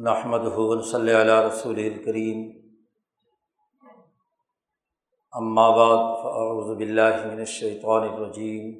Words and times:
نحمد 0.00 0.44
صلی 0.90 1.14
علیہ 1.14 1.40
رسول 1.44 1.78
الکریم 1.78 2.38
بعد 5.56 5.98
فاعوذ 6.20 6.70
باللہ 6.76 7.16
من 7.24 7.38
الشیطان 7.38 8.02
الرجیم 8.04 8.70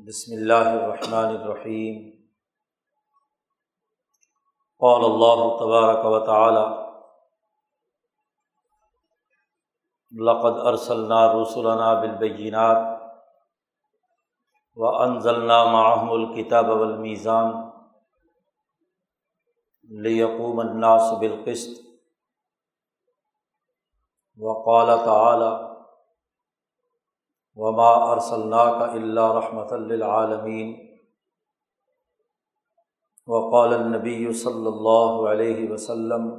بسم 0.00 0.34
اللہ 0.34 0.68
الرحمن 0.68 1.30
الرحیم 1.30 1.96
قال 4.80 5.04
اللہ 5.04 5.42
تبارک 5.58 6.06
و 6.06 6.24
تعالی 6.26 6.64
لقد 10.12 10.62
ارسلنا 10.66 11.20
رسولنا 11.32 11.92
بالبینات 11.96 12.86
وانزلنا 14.76 15.62
معهم 15.66 16.10
الكتاب 16.12 16.68
والمیزان 16.70 17.71
لیقوم 19.90 20.60
الناس 20.60 21.12
بالقسط. 21.20 21.80
وقال 24.38 24.88
تعالی 25.04 25.50
وما 27.56 27.90
ارسلناک 28.12 28.82
الا 28.82 29.26
رحمۃ 29.38 29.72
للعالمین 29.80 30.72
وقال 33.28 33.74
النبی 33.74 34.32
صلی 34.44 34.66
اللہ 34.66 35.28
علیہ 35.30 35.70
وسلم 35.72 36.30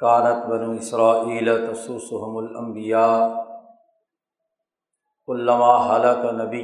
کانت 0.00 0.46
بنو 0.46 0.70
اسرائیل 0.72 1.50
تسوسهم 1.66 2.36
الانبیاء 2.36 3.18
علامہ 5.28 5.72
حلق 5.88 6.24
نبی 6.34 6.62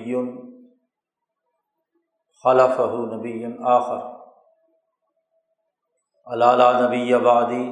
خلف 2.45 2.81
نبی 3.13 3.45
آخر. 3.75 4.01
علالہ 6.27 6.69
نبی 6.81 7.15
آبادی 7.15 7.65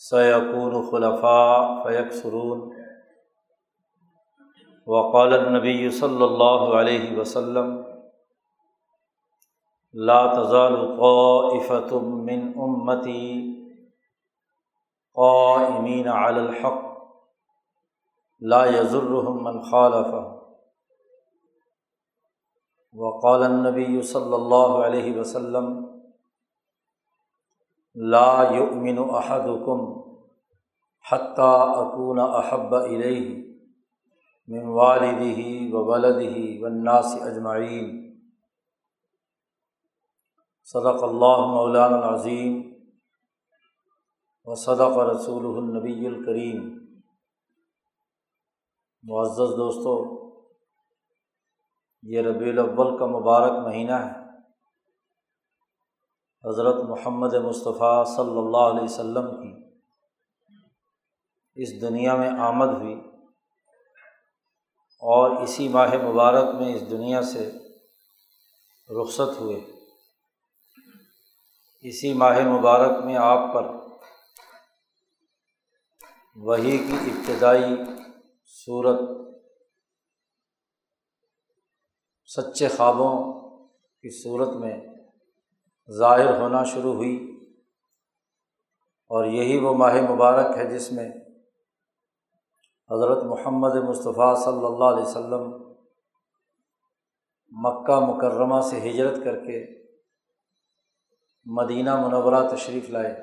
سیقون 0.00 0.74
خلفاء 0.90 1.82
فیق 1.82 2.12
سرون 2.12 2.60
وقال 4.86 5.32
نبی 5.52 5.90
صلی 5.98 6.22
اللہ 6.22 6.62
علیہ 6.76 7.18
وسلم، 7.18 7.68
لا 9.94 10.20
تزال 10.32 10.76
طائفة 10.96 11.98
من 12.24 12.50
امتی 12.66 13.28
قائمین 15.16 16.08
علی 16.08 16.40
الحق، 16.40 16.82
لا 18.42 18.64
يضرهم 18.66 19.44
من 19.44 19.62
خالفهم 19.70 20.39
وقال 22.94 23.42
النبی 23.42 24.02
صلی 24.02 24.34
اللہ 24.34 24.72
علیہ 24.84 25.18
وسلم، 25.20 25.68
لا 27.96 28.42
یؤمن 28.54 28.98
احدکم 28.98 29.86
حتیٰ 31.04 31.60
اکون 31.76 32.18
احب 32.18 32.74
علیہ 32.74 33.36
من 34.48 34.66
والدہ 34.68 35.74
و 35.74 35.84
ولدہ 35.84 36.36
والناس 36.62 37.14
اجمعین 37.22 37.88
صدق 40.68 41.02
اللہ 41.02 41.46
مولانا 41.46 41.96
العظیم 41.98 42.60
و 44.46 44.54
صدق 44.54 44.98
رسول 45.10 45.46
النبی 45.56 46.06
الکریم 46.06 46.58
معزز 49.04 49.56
دوستوں 49.56 49.98
یہ 52.02 52.20
ربیع 52.20 52.52
الاول 52.52 52.98
کا 52.98 53.06
مبارک 53.06 53.66
مہینہ 53.66 53.92
ہے۔ 53.92 54.20
حضرت 56.48 56.74
محمد 56.88 57.34
مصطفیٰ 57.34 58.06
صلی 58.06 58.38
اللہ 58.38 58.56
علیہ 58.56 58.84
وسلم 58.84 59.42
کی 59.42 59.70
اس 61.54 61.80
دنیا 61.80 62.14
میں 62.14 62.30
آمد 62.38 62.66
ہوئی 62.66 62.94
اور 65.02 65.42
اسی 65.42 65.68
ماہ 65.68 65.94
مبارک 66.02 66.54
میں 66.54 66.74
اس 66.74 66.90
دنیا 66.90 67.22
سے 67.22 67.52
رخصت 69.02 69.40
ہوئے۔ 69.40 69.60
اسی 71.80 72.12
ماہ 72.12 72.40
مبارک 72.40 73.04
میں 73.04 73.16
آپ 73.16 73.54
پر 73.54 73.64
وہی 76.36 76.78
کی 76.78 77.10
ابتدائی 77.10 77.76
صورت 78.46 79.00
سچے 82.36 82.68
خوابوں 82.68 83.12
کی 84.00 84.10
صورت 84.22 84.48
میں 84.48 84.80
ظاہر 85.90 86.40
ہونا 86.40 86.64
شروع 86.64 86.94
ہوئی 86.94 87.36
اور 89.10 89.24
یہی 89.24 89.58
وہ 89.58 89.74
ماہ 89.74 89.94
مبارک 90.10 90.56
ہے 90.56 90.64
جس 90.64 90.92
میں 90.92 91.08
حضرت 92.90 93.24
محمد 93.24 93.74
مصطفیٰ 93.76 94.36
صلی 94.36 94.64
اللہ 94.64 94.84
علیہ 94.84 95.04
وسلم 95.04 95.50
مکہ 97.50 98.00
مکرمہ 98.00 98.60
سے 98.60 98.90
ہجرت 98.90 99.24
کر 99.24 99.44
کے 99.44 99.66
مدینہ 101.46 102.06
منورہ 102.06 102.48
تشریف 102.48 102.90
لائے۔ 102.90 103.16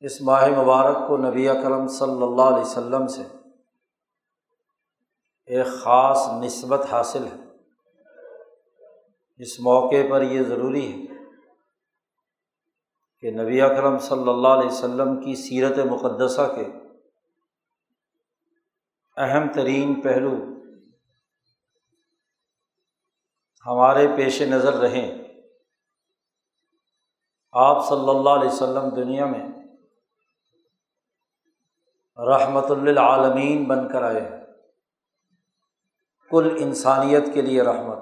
اس 0.00 0.20
ماہ 0.22 0.48
مبارک 0.48 1.08
کو 1.08 1.16
نبی 1.16 1.46
کرم 1.46 1.86
صلی 1.86 2.22
اللہ 2.22 2.42
علیہ 2.42 2.66
وسلم 2.66 3.06
سے 3.06 3.22
ایک 5.48 5.66
خاص 5.66 6.28
نسبت 6.44 6.86
حاصل 6.90 7.26
ہے۔ 7.26 7.36
اس 9.36 9.60
موقع 9.60 10.02
پر 10.10 10.22
یہ 10.22 10.42
ضروری 10.42 10.92
ہے 10.92 11.06
کہ 13.20 13.30
نبی 13.30 13.60
اکرم 13.60 13.98
صلی 13.98 14.28
اللہ 14.28 14.48
علیہ 14.48 14.70
وسلم 14.70 15.20
کی 15.20 15.34
سیرت 15.34 15.78
مقدسہ 15.78 16.46
کے 16.56 16.66
اہم 19.16 19.52
ترین 19.52 20.00
پہلو 20.00 20.34
ہمارے 23.66 24.06
پیش 24.16 24.42
نظر 24.42 24.74
رہیں۔ 24.74 25.24
آپ 27.52 27.88
صلی 27.88 28.08
اللہ 28.08 28.30
علیہ 28.30 28.48
وسلم 28.48 28.88
دنیا 28.88 29.26
میں 29.26 29.46
رحمۃ 32.18 32.70
للعالمین 32.82 33.64
بن 33.64 33.88
کر 33.88 34.02
آئے 34.02 34.20
ہیں۔ 34.20 34.47
کل 36.30 36.56
انسانیت 36.60 37.22
کے 37.34 37.42
لیے 37.42 37.62
رحمت۔ 37.62 37.98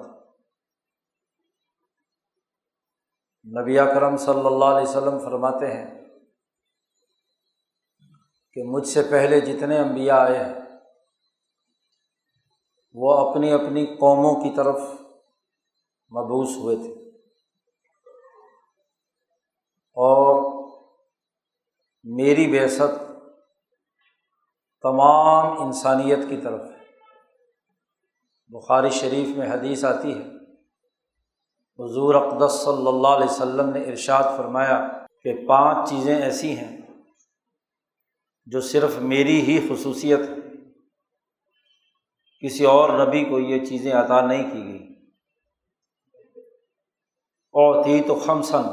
نبی 3.61 3.75
کرم 3.75 4.17
صلی 4.17 4.45
اللہ 4.45 4.65
علیہ 4.65 4.89
وسلم 4.89 5.19
فرماتے 5.19 5.67
ہیں 5.73 6.05
کہ 8.53 8.63
مجھ 8.63 8.87
سے 8.87 9.03
پہلے 9.11 9.39
جتنے 9.39 9.79
انبیاء 9.79 10.17
آئے 10.17 10.37
ہیں، 10.37 10.53
وہ 12.93 13.29
اپنی 13.29 13.51
اپنی 13.51 13.85
قوموں 13.85 14.35
کی 14.35 14.55
طرف 14.55 14.75
مبوس 16.11 16.57
ہوئے 16.57 16.75
تھے۔ 16.75 17.07
اور 19.93 20.53
میری 22.03 22.47
بیست 22.47 22.81
تمام 24.81 25.61
انسانیت 25.61 26.19
کی 26.29 26.41
طرف 26.41 26.61
ہے۔ 26.61 26.76
بخاری 28.47 28.89
شریف 28.89 29.37
میں 29.37 29.49
حدیث 29.49 29.85
آتی 29.85 30.13
ہے۔ 30.13 30.23
حضور 31.79 32.15
اقدس 32.15 32.53
صلی 32.53 32.87
اللہ 32.87 33.07
علیہ 33.07 33.31
وسلم 33.31 33.69
نے 33.69 33.83
ارشاد 33.83 34.23
فرمایا 34.37 34.87
کہ 35.23 35.47
پانچ 35.47 35.89
چیزیں 35.89 36.21
ایسی 36.21 36.57
ہیں 36.57 36.81
جو 38.45 38.61
صرف 38.61 38.97
میری 38.97 39.41
ہی 39.41 39.67
خصوصیت 39.69 40.19
ہے۔ 40.19 40.35
کسی 42.39 42.65
اور 42.65 43.07
نبی 43.07 43.25
کو 43.25 43.39
یہ 43.39 43.65
چیزیں 43.65 43.93
عطا 43.93 44.21
نہیں 44.21 44.51
کی 44.51 44.63
گئی۔ 44.63 44.87
اور 47.51 47.83
تھی 47.83 48.01
تو 48.07 48.15
خمسن 48.15 48.63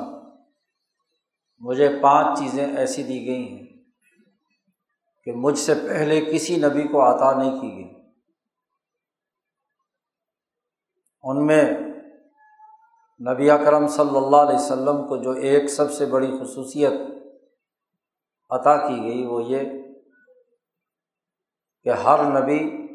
مجھے 1.58 1.88
پانچ 2.02 2.38
چیزیں 2.38 2.76
ایسی 2.76 3.02
دی 3.02 3.26
گئی 3.26 3.48
ہیں 3.48 3.66
کہ 5.24 5.32
مجھ 5.32 5.58
سے 5.58 5.74
پہلے 5.74 6.20
کسی 6.20 6.56
نبی 6.56 6.88
کو 6.88 7.16
عطا 7.16 7.42
نہیں 7.42 7.60
کی 7.60 7.76
گئی۔ 7.76 8.03
ان 11.24 11.46
میں 11.46 11.72
نبی 13.30 13.48
کرم 13.64 13.86
صلی 13.86 14.16
اللہ 14.16 14.36
علیہ 14.36 14.54
وسلم 14.54 15.08
کو 15.08 15.16
جو 15.16 15.30
ایک 15.30 15.68
سب 15.68 15.92
سے 15.92 16.06
بڑی 16.06 16.38
خصوصیت 16.40 16.92
عطا 18.50 18.88
کی 18.88 19.02
گئی 19.02 19.26
وہ 19.26 19.42
یہ 19.42 19.60
کہ 21.84 21.88
ہر 21.88 22.40
نبی 22.40 22.86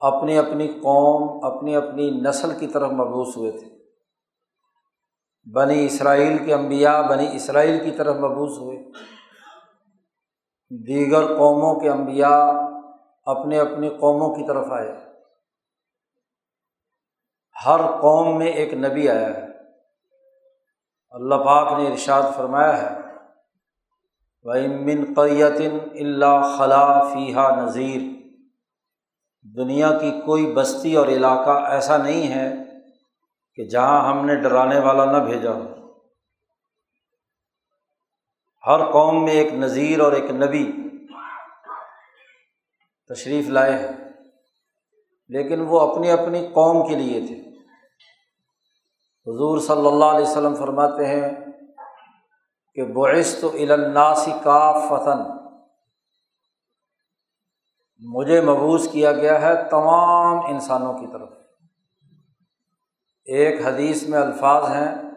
اپنی 0.00 0.38
اپنی 0.38 0.68
قوم، 0.68 1.44
اپنی 1.44 1.76
اپنی 1.76 2.10
نسل 2.10 2.58
کی 2.58 2.66
طرف 2.66 2.90
مبوس 2.90 3.36
ہوئے 3.36 3.50
تھے۔ 3.50 3.68
بنی 5.52 5.86
اسرائیل 5.86 6.46
کے 6.46 6.54
انبیاء 6.54 7.02
بنی 7.02 7.36
اسرائیل 7.36 7.84
کی 7.84 7.96
طرف 7.96 8.16
مبوس 8.16 8.58
ہوئے۔ 8.58 8.90
دیگر 10.86 11.26
قوموں 11.26 11.80
کے 11.80 11.90
انبیاء 11.90 12.52
اپنے 13.24 13.58
اپنی 13.58 13.88
قوموں 13.88 14.34
کی 14.34 14.46
طرف 14.46 14.66
آئے۔ 14.70 15.09
ہر 17.66 17.80
قوم 18.00 18.38
میں 18.38 18.46
ایک 18.46 18.72
نبی 18.74 19.08
آیا 19.08 19.28
ہے۔ 19.28 19.46
اللہ 21.12 21.34
پاک 21.34 21.78
نے 21.78 21.86
ارشاد 21.88 22.22
فرمایا 22.36 22.76
ہے 22.82 22.88
وَمن 24.44 25.04
قیتن 25.16 25.78
اللہ 26.00 26.56
خلا 26.58 27.02
فیحہ 27.02 27.48
نذیر 27.56 28.00
دنیا 29.56 29.90
کی 29.98 30.10
کوئی 30.26 30.46
بستی 30.54 30.94
اور 30.96 31.06
علاقہ 31.06 31.50
ایسا 31.50 31.96
نہیں 31.96 32.28
ہے 32.34 32.48
کہ 33.54 33.64
جہاں 33.64 33.98
ہم 34.10 34.26
نے 34.26 34.34
ڈرانے 34.34 34.78
والا 34.78 35.04
نہ 35.04 35.24
بھیجا 35.24 35.52
ہو۔ 35.52 35.66
ہر 38.66 38.90
قوم 38.92 39.24
میں 39.24 39.32
ایک 39.32 39.52
نذیر 39.52 40.00
اور 40.00 40.12
ایک 40.12 40.30
نبی 40.30 40.64
تشریف 43.10 43.48
لائے 43.48 43.72
ہیں، 43.72 43.92
لیکن 45.30 45.60
وہ 45.60 45.80
اپنی 45.80 46.10
اپنی 46.10 46.46
قوم 46.54 46.86
کے 46.88 46.96
لیے 46.96 47.26
تھے۔ 47.26 47.49
حضور 49.30 49.58
صلی 49.58 49.86
اللہ 49.86 50.04
علیہ 50.04 50.26
وسلم 50.26 50.54
فرماتے 50.54 51.06
ہیں 51.06 51.30
کہ 52.74 52.84
بعث 52.84 53.40
تو 53.40 53.48
الناسی 53.48 54.32
کا 54.44 54.72
فتن 54.72 55.40
مجھے 57.98 58.40
مبوس 58.40 58.88
کیا 58.92 59.12
گیا 59.12 59.40
ہے 59.40 59.68
تمام 59.70 60.46
انسانوں 60.46 60.92
کی 60.92 61.06
طرف۔ 61.12 61.28
ایک 63.24 63.66
حدیث 63.66 64.08
میں 64.08 64.18
الفاظ 64.18 64.64
ہیں۔ 64.64 65.10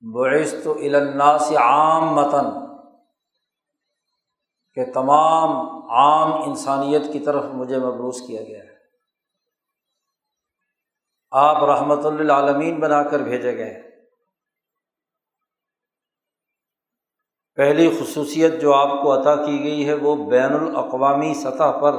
بعث 0.00 0.54
تو 0.64 0.72
الناسی 0.72 1.56
عام 1.56 2.14
متن 2.14 2.46
کہ 4.74 4.92
تمام 4.92 5.50
عام 5.90 6.32
انسانیت 6.42 7.02
کی 7.12 7.20
طرف 7.20 7.44
مجھے 7.44 7.78
مبوس 7.78 8.20
کیا 8.20 8.42
گیا 8.42 8.58
ہے۔ 8.58 8.69
آپ 11.30 11.64
رحمۃ 11.64 12.04
اللہ 12.04 12.78
بنا 12.80 13.02
کر 13.02 13.18
بھیجے 13.18 13.56
گئے 13.56 13.90
پہلی 17.54 17.96
خصوصیت 18.00 18.60
جو 18.60 18.74
آپ 18.74 19.02
کو 19.02 19.20
عطا 19.20 19.34
کی 19.36 19.62
گئی 19.62 19.88
ہے 19.88 19.94
وہ 19.94 20.30
بین 20.30 20.52
الاقوامی 20.52 21.34
سطح 21.34 21.78
پر 21.82 21.92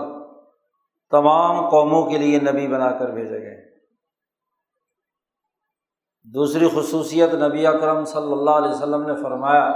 تمام 1.12 1.70
قوموں 1.70 2.10
کے 2.10 2.18
لیے 2.18 2.40
نبی 2.40 2.68
بنا 2.68 2.92
کر 3.00 3.10
بھیجے 3.10 3.42
گئے 3.42 3.72
دوسری 6.24 6.70
خصوصیت 6.70 7.34
نبی 7.34 7.68
اکرم 7.68 8.06
صلی 8.06 8.32
اللہ 8.32 8.52
علیہ 8.52 8.72
وسلم 8.72 9.02
نے 9.02 9.16
فرمایا 9.24 9.72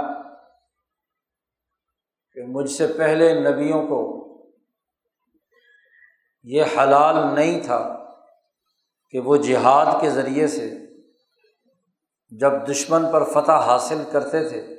کہ 2.32 2.42
مجھ 2.46 2.70
سے 2.70 2.86
پہلے 2.98 3.40
نبیوں 3.40 3.82
کو 3.82 4.26
یہ 6.42 6.64
حلال 6.78 7.34
نہیں 7.34 7.60
تھا۔ 7.64 8.05
کہ 9.10 9.20
وہ 9.20 9.36
جہاد 9.36 10.00
کے 10.00 10.10
ذریعے 10.10 10.48
سے 10.48 10.70
جب 12.30 12.52
دشمن 12.70 13.12
پر 13.12 13.24
فتح 13.24 13.52
حاصل 13.52 14.02
کرتے 14.12 14.48
تھے، 14.48 14.76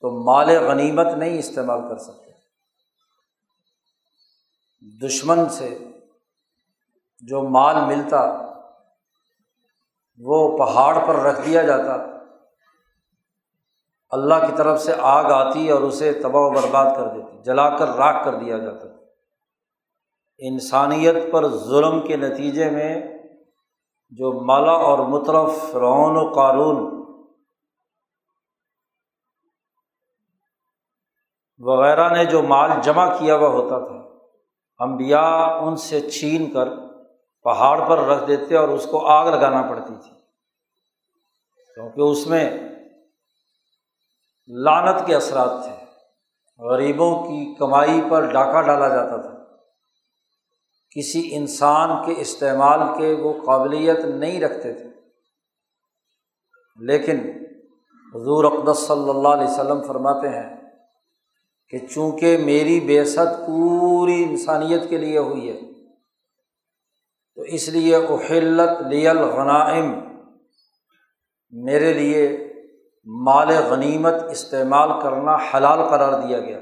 تو 0.00 0.24
مال 0.24 0.48
غنیمت 0.48 1.06
نہیں 1.06 1.38
استعمال 1.38 1.80
کر 1.88 1.98
سکتے۔ 1.98 2.30
دشمن 5.06 5.48
سے 5.48 5.78
جو 7.18 7.42
مال 7.42 7.96
ملتا، 7.96 8.46
وہ 10.18 10.58
پہاڑ 10.58 11.06
پر 11.06 11.14
رکھ 11.14 11.40
دیا 11.46 11.62
جاتا۔ 11.62 11.92
اللہ 14.10 14.34
کی 14.34 14.52
طرف 14.56 14.82
سے 14.82 14.92
آگ 14.98 15.24
آتی 15.24 15.70
اور 15.70 15.80
اسے 15.80 16.12
تباہ 16.12 16.42
و 16.42 16.50
برباد 16.50 16.96
کر 16.96 17.06
دیتی، 17.06 17.42
جلا 17.42 17.76
کر 17.76 17.88
راکھ 17.88 18.24
کر 18.24 18.34
دیا 18.34 18.58
جاتا۔ 18.58 18.99
انسانیت 20.42 21.14
پر 21.32 21.48
ظلم 21.48 22.00
کے 22.00 22.16
نتیجے 22.16 22.70
میں 22.70 23.02
جو 24.10 24.44
مالا 24.44 24.72
اور 24.72 24.98
مطرف 24.98 25.72
فرعون 25.72 26.16
و 26.16 26.32
قارون 26.32 27.00
وغیرہ 31.58 32.08
نے 32.08 32.24
جو 32.24 32.42
مال 32.42 32.70
جمع 32.82 33.18
کیا 33.18 33.36
ہوا 33.36 33.48
ہوتا 33.48 33.78
تھا 33.78 34.00
امبیا 34.78 35.20
ان 35.44 35.76
سے 35.76 36.10
چھین 36.10 36.52
کر 36.52 36.68
پہاڑ 37.42 37.88
پر 37.88 37.98
رکھ 37.98 38.28
دیتے 38.28 38.56
اور 38.56 38.68
اس 38.68 38.86
کو 38.90 39.06
آگ 39.06 39.26
لگانا 39.26 39.62
پڑتی 39.62 39.94
تھی۔ 40.02 40.10
کیونکہ 41.74 42.00
اس 42.00 42.26
میں 42.26 42.50
لانت 44.48 45.06
کے 45.06 45.14
اثرات 45.14 45.50
تھے، 45.64 45.84
غریبوں 46.58 47.22
کی 47.22 47.54
کمائی 47.54 48.00
پر 48.10 48.32
ڈاکہ 48.32 48.62
ڈالا 48.62 48.88
جاتا 48.88 49.16
تھا۔ 49.16 49.39
کسی 50.90 51.28
انسان 51.32 52.06
کے 52.06 52.20
استعمال 52.20 52.80
کے 52.98 53.12
وہ 53.14 53.32
قابلیت 53.46 54.04
نہیں 54.04 54.40
رکھتے 54.40 54.72
تھے۔ 54.74 54.88
لیکن 56.80 57.20
حضور 58.14 58.44
اقدس 58.44 58.78
صلی 58.78 59.10
اللہ 59.10 59.28
علیہ 59.28 59.50
وسلم 59.50 59.82
فرماتے 59.82 60.28
ہیں 60.28 60.56
کہ 61.68 61.78
چونکہ 61.78 62.38
میری 62.38 62.80
بے 62.80 63.04
ست 63.04 63.46
پوری 63.46 64.24
انسانیت 64.24 64.90
کے 64.90 64.98
لیے 64.98 65.18
ہوئی 65.18 65.48
ہے، 65.48 65.60
تو 67.34 67.42
اس 67.42 67.68
لیے 67.68 67.96
احلت 67.96 68.86
لی 68.86 69.08
الغنائم۔ 69.08 69.94
میرے 71.50 71.92
لیے 71.92 72.52
مال 73.04 73.48
غنیمت 73.48 74.14
استعمال 74.30 74.88
کرنا 75.02 75.36
حلال 75.36 75.88
قرار 75.88 76.26
دیا 76.26 76.40
گیا۔ 76.40 76.60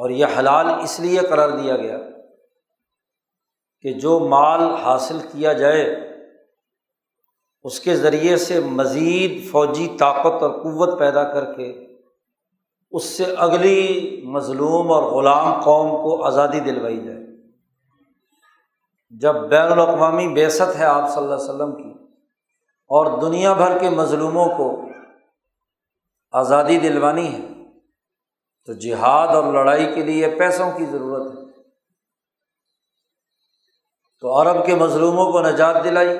اور 0.00 0.10
یہ 0.10 0.26
حلال 0.38 0.68
اس 0.82 1.00
لیے 1.00 1.20
قرار 1.20 1.48
دیا 1.48 1.76
گیا 1.76 1.98
کہ 3.80 3.92
جو 3.92 4.18
مال 4.18 4.74
حاصل 4.74 5.18
کیا 5.32 5.52
جائے، 5.52 5.84
اس 7.62 7.80
کے 7.80 7.96
ذریعے 7.96 8.36
سے 8.36 8.60
مزید 8.60 9.50
فوجی 9.50 9.88
طاقت 9.98 10.42
اور 10.42 10.50
قوت 10.50 10.98
پیدا 10.98 11.24
کر 11.24 11.44
کے 11.54 11.96
اس 12.90 13.04
سے 13.04 13.24
اگلی 13.38 14.20
مظلوم 14.24 14.92
اور 14.92 15.02
غلام 15.02 15.60
قوم 15.60 15.90
کو 15.90 16.24
آزادی 16.24 16.60
دلوائی 16.60 17.04
جائے۔ 17.04 17.18
جب 19.10 19.34
بین 19.34 19.72
الاقوامی 19.72 20.28
بیست 20.28 20.76
ہے 20.78 20.84
آپ 20.84 21.08
صلی 21.10 21.22
اللہ 21.22 21.34
علیہ 21.34 21.44
وسلم 21.44 21.76
کی 21.76 21.90
اور 22.90 23.20
دنیا 23.20 23.52
بھر 23.52 23.78
کے 23.78 23.90
مظلوموں 23.90 24.48
کو 24.56 24.82
آزادی 26.32 26.78
دلوانی 26.78 27.34
ہے 27.34 27.59
تو 28.66 28.72
جہاد 28.72 29.28
اور 29.28 29.52
لڑائی 29.52 29.94
کے 29.94 30.04
لیے 30.04 30.28
پیسوں 30.38 30.78
کی 30.78 30.84
ضرورت 30.84 31.38
ہے۔ 31.38 31.62
تو 34.20 34.40
عرب 34.40 34.66
کے 34.66 34.74
مظلوموں 34.74 35.32
کو 35.32 35.40
نجات 35.40 35.84
دلائی۔ 35.84 36.18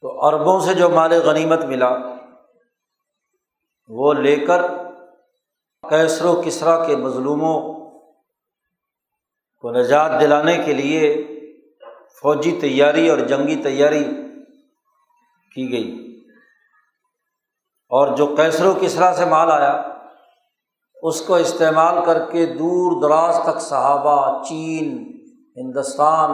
تو 0.00 0.28
عربوں 0.28 0.60
سے 0.60 0.74
جو 0.74 0.88
مال 0.88 1.12
غنیمت 1.12 1.64
ملا، 1.64 1.90
وہ 3.88 4.14
لے 4.14 4.36
کر 4.36 4.62
کیسر 5.88 6.24
و 6.24 6.42
کسرا 6.44 6.84
کے 6.84 6.96
مظلوموں 6.96 7.60
کو 9.60 9.72
نجات 9.72 10.10
دلانے 10.20 10.58
کے 10.58 10.72
لیے 10.72 11.26
فوجی 12.22 12.58
تیاری 12.60 13.08
اور 13.08 13.18
جنگی 13.18 13.62
تیاری 13.62 14.04
کی 15.54 15.72
گئی۔ 15.72 16.20
اور 17.88 18.16
جو 18.16 18.26
کیسر 18.26 18.64
و 18.64 18.74
کسرا 18.80 19.14
سے 19.14 19.24
مال 19.24 19.50
آیا 19.50 19.95
اس 21.02 21.20
کو 21.20 21.34
استعمال 21.34 22.04
کر 22.04 22.30
کے 22.30 22.46
دور 22.46 23.02
دراز 23.02 23.40
تک 23.42 23.60
صحابہ، 23.60 24.42
چین، 24.42 25.12
ہندوستان، 25.56 26.30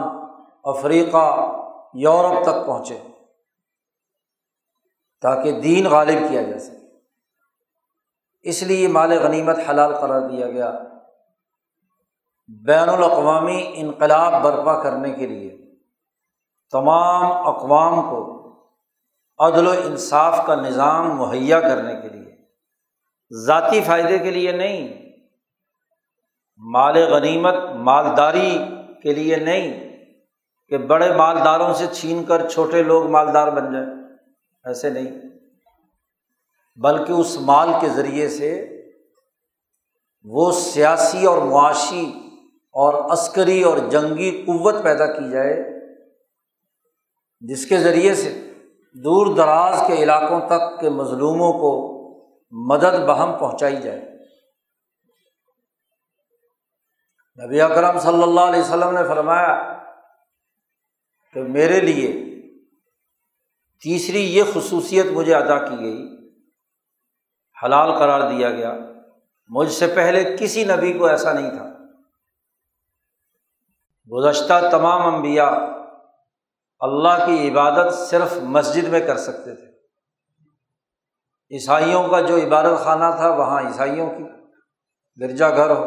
افریقہ، 0.63 1.51
یورپ 1.93 2.43
تک 2.43 2.65
پہنچے 2.65 2.97
تاکہ 5.21 5.61
دین 5.61 5.87
غالب 5.89 6.29
کیا 6.29 6.41
جا 6.41 6.59
سکے۔ 6.59 6.83
اس 8.41 8.63
لیے 8.63 8.87
مال 8.87 9.11
غنیمت 9.23 9.57
حلال 9.69 9.95
قرار 9.95 10.21
دیا 10.21 10.47
گیا۔ 10.47 10.73
بین 12.47 12.89
الاقوامی 12.89 13.71
انقلاب 13.75 14.41
برپا 14.41 14.83
کرنے 14.83 15.11
کے 15.11 15.27
لیے 15.27 15.57
تمام 16.71 17.47
اقوام 17.47 18.01
کو 18.01 18.43
عدل 19.37 19.67
و 19.67 19.71
انصاف 19.85 20.39
کا 20.45 20.55
نظام 20.55 21.17
مہیا 21.17 21.59
کرنے 21.59 22.01
کے 22.01 22.09
لیے 22.09 22.22
ذاتی 23.31 23.81
فائدے 23.81 24.19
کے 24.19 24.31
لیے 24.31 24.51
نہیں، 24.51 25.11
مال 26.57 26.97
غنیمت، 26.97 27.55
مالداری 27.75 28.57
کے 29.03 29.13
لیے 29.13 29.35
نہیں 29.35 29.97
کہ 30.69 30.77
بڑے 30.77 31.13
مالداروں 31.13 31.73
سے 31.73 31.85
چھین 31.91 32.23
کر 32.23 32.49
چھوٹے 32.49 32.83
لوگ 32.83 33.09
مالدار 33.09 33.47
بن 33.47 33.73
جائیں، 33.73 33.87
ایسے 34.65 34.89
نہیں۔ 34.89 35.19
بلکہ 36.75 37.11
اس 37.11 37.37
مال 37.39 37.69
کے 37.81 37.89
ذریعے 37.89 38.27
سے 38.29 38.79
وہ 40.23 40.51
سیاسی 40.51 41.25
اور 41.25 41.37
معاشی 41.37 42.05
اور 42.71 42.93
عسکری 43.13 43.61
اور 43.63 43.77
جنگی 43.77 44.31
قوت 44.47 44.83
پیدا 44.83 45.05
کی 45.05 45.29
جائے، 45.29 45.55
جس 47.41 47.65
کے 47.65 47.77
ذریعے 47.77 48.15
سے 48.15 48.51
دور 48.95 49.35
دراز 49.35 49.83
کے 49.87 49.93
علاقوں 49.93 50.39
تک 50.39 50.79
کے 50.79 50.89
مظلوموں 50.89 51.51
کو 51.53 51.92
مدد 52.55 53.07
بہم 53.07 53.39
پہنچائی 53.39 53.81
جائے۔ 53.81 54.01
نبی 57.45 57.61
اکرم 57.61 57.99
صلی 57.99 58.23
اللہ 58.23 58.41
علیہ 58.41 58.59
وسلم 58.59 58.91
نے 58.91 59.03
فرمایا 59.07 59.83
کہ 61.33 61.43
میرے 61.43 61.81
لیے 61.81 62.23
تیسری 63.83 64.35
یہ 64.35 64.43
خصوصیت 64.53 65.05
مجھے 65.05 65.35
ادا 65.35 65.65
کی 65.65 65.79
گئی، 65.79 66.17
حلال 67.63 67.99
قرار 67.99 68.31
دیا 68.31 68.51
گیا۔ 68.51 68.73
مجھ 69.47 69.71
سے 69.71 69.87
پہلے 69.95 70.37
کسی 70.39 70.63
نبی 70.63 70.93
کو 70.93 71.05
ایسا 71.05 71.33
نہیں 71.33 71.49
تھا۔ 71.49 71.69
گزشتہ 74.11 74.69
تمام 74.71 75.15
انبیاء 75.15 75.55
اللہ 76.79 77.25
کی 77.25 77.49
عبادت 77.49 77.93
صرف 77.93 78.37
مسجد 78.37 78.87
میں 78.87 78.99
کر 78.99 79.17
سکتے 79.17 79.55
تھے۔ 79.55 79.72
عیسائیوں 81.53 82.07
کا 82.07 82.21
جو 82.21 82.37
عبادت 82.37 82.83
خانہ 82.83 83.15
تھا، 83.17 83.29
وہاں 83.29 83.61
عیسائیوں 83.61 84.09
کی 84.09 84.23
گرجا 85.21 85.49
گھر 85.49 85.69
ہو۔ 85.69 85.83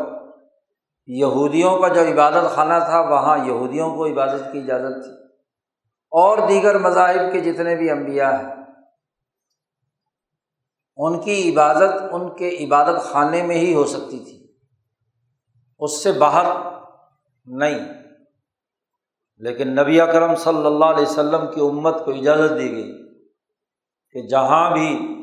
یہودیوں 1.06 1.78
کا 1.78 1.88
جو 1.88 2.00
عبادت 2.00 2.54
خانہ 2.54 2.84
تھا، 2.84 3.00
وہاں 3.00 3.46
یہودیوں 3.46 3.96
کو 3.96 4.06
عبادت 4.06 4.52
کی 4.52 4.58
اجازت 4.58 5.04
تھی۔ 5.04 5.12
اور 6.10 6.38
دیگر 6.48 6.78
مذاہب 6.78 7.32
کے 7.32 7.40
جتنے 7.40 7.76
بھی 7.76 7.90
انبیاء 7.90 8.30
ہیں، 8.30 8.56
ان 10.96 11.20
کی 11.20 11.54
عبادت 11.54 12.02
ان 12.12 12.36
کے 12.36 12.64
عبادت 12.64 13.04
خانے 13.04 13.42
میں 13.42 13.56
ہی 13.56 13.74
ہو 13.74 13.84
سکتی 13.84 14.18
تھی۔ 14.18 14.52
اس 15.78 16.02
سے 16.02 16.12
باہر 16.12 16.46
نہیں۔ 17.46 17.78
لیکن 19.38 19.76
نبی 19.76 20.00
اکرم 20.00 20.36
صلی 20.36 20.66
اللہ 20.66 20.84
علیہ 20.84 21.06
وسلم 21.06 21.52
کی 21.54 21.60
امت 21.60 22.04
کو 22.04 22.10
اجازت 22.10 22.60
دی 22.60 22.70
گئی 22.70 23.18
کہ 24.10 24.26
جہاں 24.26 24.70
بھی 24.70 25.15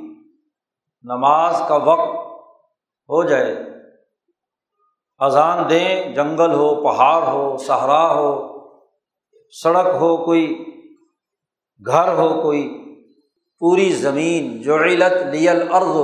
نماز 1.04 1.62
کا 1.68 1.76
وقت 1.76 2.18
ہو 3.10 3.24
جائے۔ 3.24 3.56
اذان 5.20 5.70
دیں، 5.70 6.16
جنگل 6.16 6.54
ہو، 6.54 6.84
پہاڑ 6.84 7.24
ہو، 7.24 7.58
صحرا 7.58 8.14
ہو، 8.14 8.54
سڑک 9.64 9.96
ہو، 9.96 10.26
کوئی 10.26 10.66
گھر 11.86 12.14
ہو، 12.14 12.42
کوئی 12.42 12.84
پوری 13.60 13.90
زمین۔ 13.90 14.62
جو 14.62 14.76
علت 14.76 15.36
لیل 15.36 15.74
ارض 15.74 15.98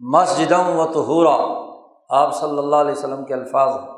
مسجدم 0.00 0.78
و 0.78 0.92
تہورا 0.92 1.66
آپ 2.22 2.34
صلی 2.34 2.58
اللہ 2.58 2.76
علیہ 2.76 2.92
وسلم 2.92 3.24
کے 3.24 3.34
الفاظ 3.34 3.74
ہیں 3.74 3.96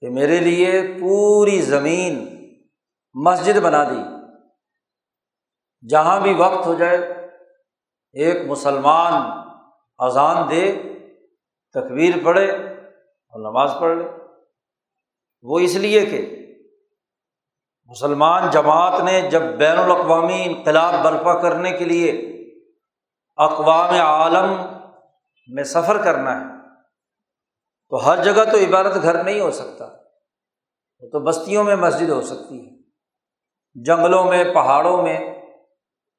کہ 0.00 0.08
میرے 0.10 0.40
لیے 0.40 0.82
پوری 1.00 1.60
زمین 1.60 2.28
مسجد 3.14 3.60
بنا 3.60 3.84
دی۔ 3.84 4.02
جہاں 5.88 6.20
بھی 6.20 6.34
وقت 6.34 6.66
ہو 6.66 6.74
جائے 6.74 7.23
ایک 8.14 8.46
مسلمان 8.46 9.12
اذان 9.98 10.50
دے، 10.50 10.64
تکبیر 11.74 12.14
پڑھے 12.24 12.50
اور 12.52 13.40
نماز 13.40 13.70
پڑھ 13.80 13.96
لے۔ 13.96 14.04
وہ 15.44 15.58
اس 15.58 15.74
لیے 15.74 16.04
کہ 16.06 16.20
مسلمان 17.90 18.50
جماعت 18.50 19.00
نے 19.04 19.20
جب 19.30 19.42
بین 19.58 19.78
الاقوامی 19.78 20.42
انقلاب 20.44 20.94
برپا 21.04 21.40
کرنے 21.42 21.70
کے 21.70 21.84
لیے 21.84 22.12
اقوام 23.36 23.94
عالم 23.94 24.54
میں 25.48 25.64
سفر 25.64 26.02
کرنا 26.02 26.40
ہے، 26.40 26.44
تو 27.88 27.96
ہر 28.06 28.22
جگہ 28.24 28.44
تو 28.44 28.58
عبادت 28.58 29.02
گھر 29.02 29.22
نہیں 29.24 29.40
ہو 29.40 29.50
سکتا، 29.50 29.84
وہ 31.02 31.08
تو 31.08 31.20
بستیوں 31.20 31.64
میں 31.64 31.76
مسجد 31.76 32.10
ہو 32.10 32.20
سکتی 32.22 32.60
ہے، 32.60 32.70
جنگلوں 33.84 34.24
میں، 34.24 34.44
پہاڑوں 34.54 35.02
میں۔ 35.02 35.18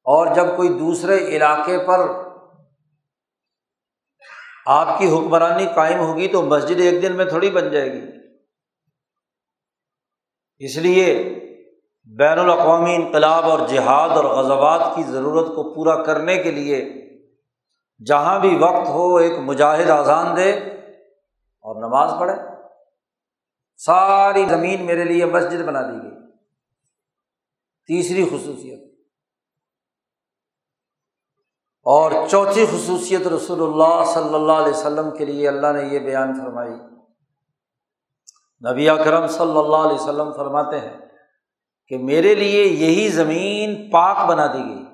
اور 0.05 0.35
جب 0.35 0.45
کوئی 0.55 0.69
دوسرے 0.69 1.17
علاقے 1.17 1.87
پر 1.87 1.99
آپ 4.65 4.99
کی 4.99 5.07
حکمرانی 5.07 5.65
قائم 5.75 5.99
ہوگی 5.99 6.27
تو 6.27 6.41
مسجد 6.41 6.81
ایک 6.81 7.01
دن 7.01 7.15
میں 7.15 7.25
تھوڑی 7.25 7.49
بن 7.49 7.71
جائے 7.71 7.93
گی۔ 7.93 8.01
اس 10.57 10.77
لیے 10.77 11.35
بین 12.05 12.39
الاقوامی 12.39 12.95
انقلاب 12.95 13.43
اور 13.43 13.67
جہاد 13.67 14.09
اور 14.09 14.25
غزوات 14.25 14.95
کی 14.95 15.03
ضرورت 15.03 15.47
کو 15.47 15.75
پورا 15.75 16.03
کرنے 16.03 16.37
کے 16.37 16.51
لیے 16.51 17.05
جہاں 18.05 18.39
بھی 18.39 18.57
وقت 18.57 18.89
ہو 18.89 19.15
ایک 19.15 19.33
مجاہد 19.39 19.89
آزان 19.89 20.37
دے 20.37 20.51
اور 21.61 21.75
نماز 21.75 22.19
پڑھے۔ 22.19 22.33
ساری 23.77 24.45
زمین 24.49 24.85
میرے 24.85 25.03
لیے 25.03 25.25
مسجد 25.25 25.63
بنا 25.63 25.81
دی 25.81 26.03
گئی۔ 26.03 26.31
تیسری 27.87 28.25
خصوصیت۔ 28.25 28.94
اور 31.85 32.11
چوتھی 32.29 32.65
خصوصیت 32.65 33.27
رسول 33.27 33.61
اللہ 33.61 34.05
صلی 34.05 34.35
اللہ 34.35 34.51
علیہ 34.51 34.73
وسلم 34.73 35.17
کے 35.17 35.25
لیے 35.25 35.47
اللہ 35.47 35.67
نے 35.67 35.83
یہ 35.83 35.99
بیان 35.99 36.33
فرمائی۔ 36.33 36.73
نبی 38.71 38.89
اکرم 38.89 39.27
صلی 39.27 39.57
اللہ 39.57 39.75
علیہ 39.75 40.01
وسلم 40.01 40.33
فرماتے 40.33 40.79
ہیں 40.79 40.97
کہ 41.87 41.97
میرے 41.97 42.35
لیے 42.35 42.63
یہی 42.63 43.09
زمین 43.09 43.91
پاک 43.91 44.29
بنا 44.29 44.47
دی 44.47 44.69
گئی۔ 44.69 44.85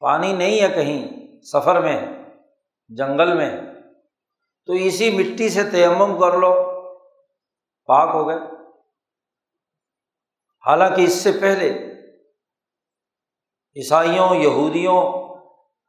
پانی 0.00 0.32
نہیں 0.32 0.62
ہے 0.62 0.68
کہیں، 0.68 1.08
سفر 1.42 1.80
میں 1.80 2.00
ہے، 2.00 2.06
جنگل 2.88 3.36
میں 3.36 3.50
ہے۔ 3.50 3.60
تو 4.66 4.72
اسی 4.72 5.10
مٹی 5.10 5.48
سے 5.48 5.70
تیمم 5.70 6.20
کر 6.20 6.38
لو، 6.38 6.54
پاک 7.86 8.14
ہو 8.14 8.28
گئے۔ 8.28 8.38
حالانکہ 10.66 11.02
اس 11.02 11.12
سے 11.12 11.32
پہلے 11.32 11.89
عیسائیوں، 13.76 14.34
یہودیوں 14.34 15.02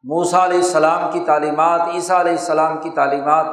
موسا 0.03 0.45
علیہ 0.45 0.57
السلام 0.57 1.11
کی 1.11 1.19
تعلیمات، 1.25 1.81
عیسیٰ 1.81 2.19
علیہ 2.19 2.31
السلام 2.31 2.81
کی 2.81 2.89
تعلیمات 2.89 3.45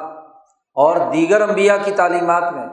اور 0.74 0.96
دیگر 1.12 1.48
انبیاء 1.48 1.76
کی 1.84 1.90
تعلیمات 1.90 2.52
میں 2.52 2.66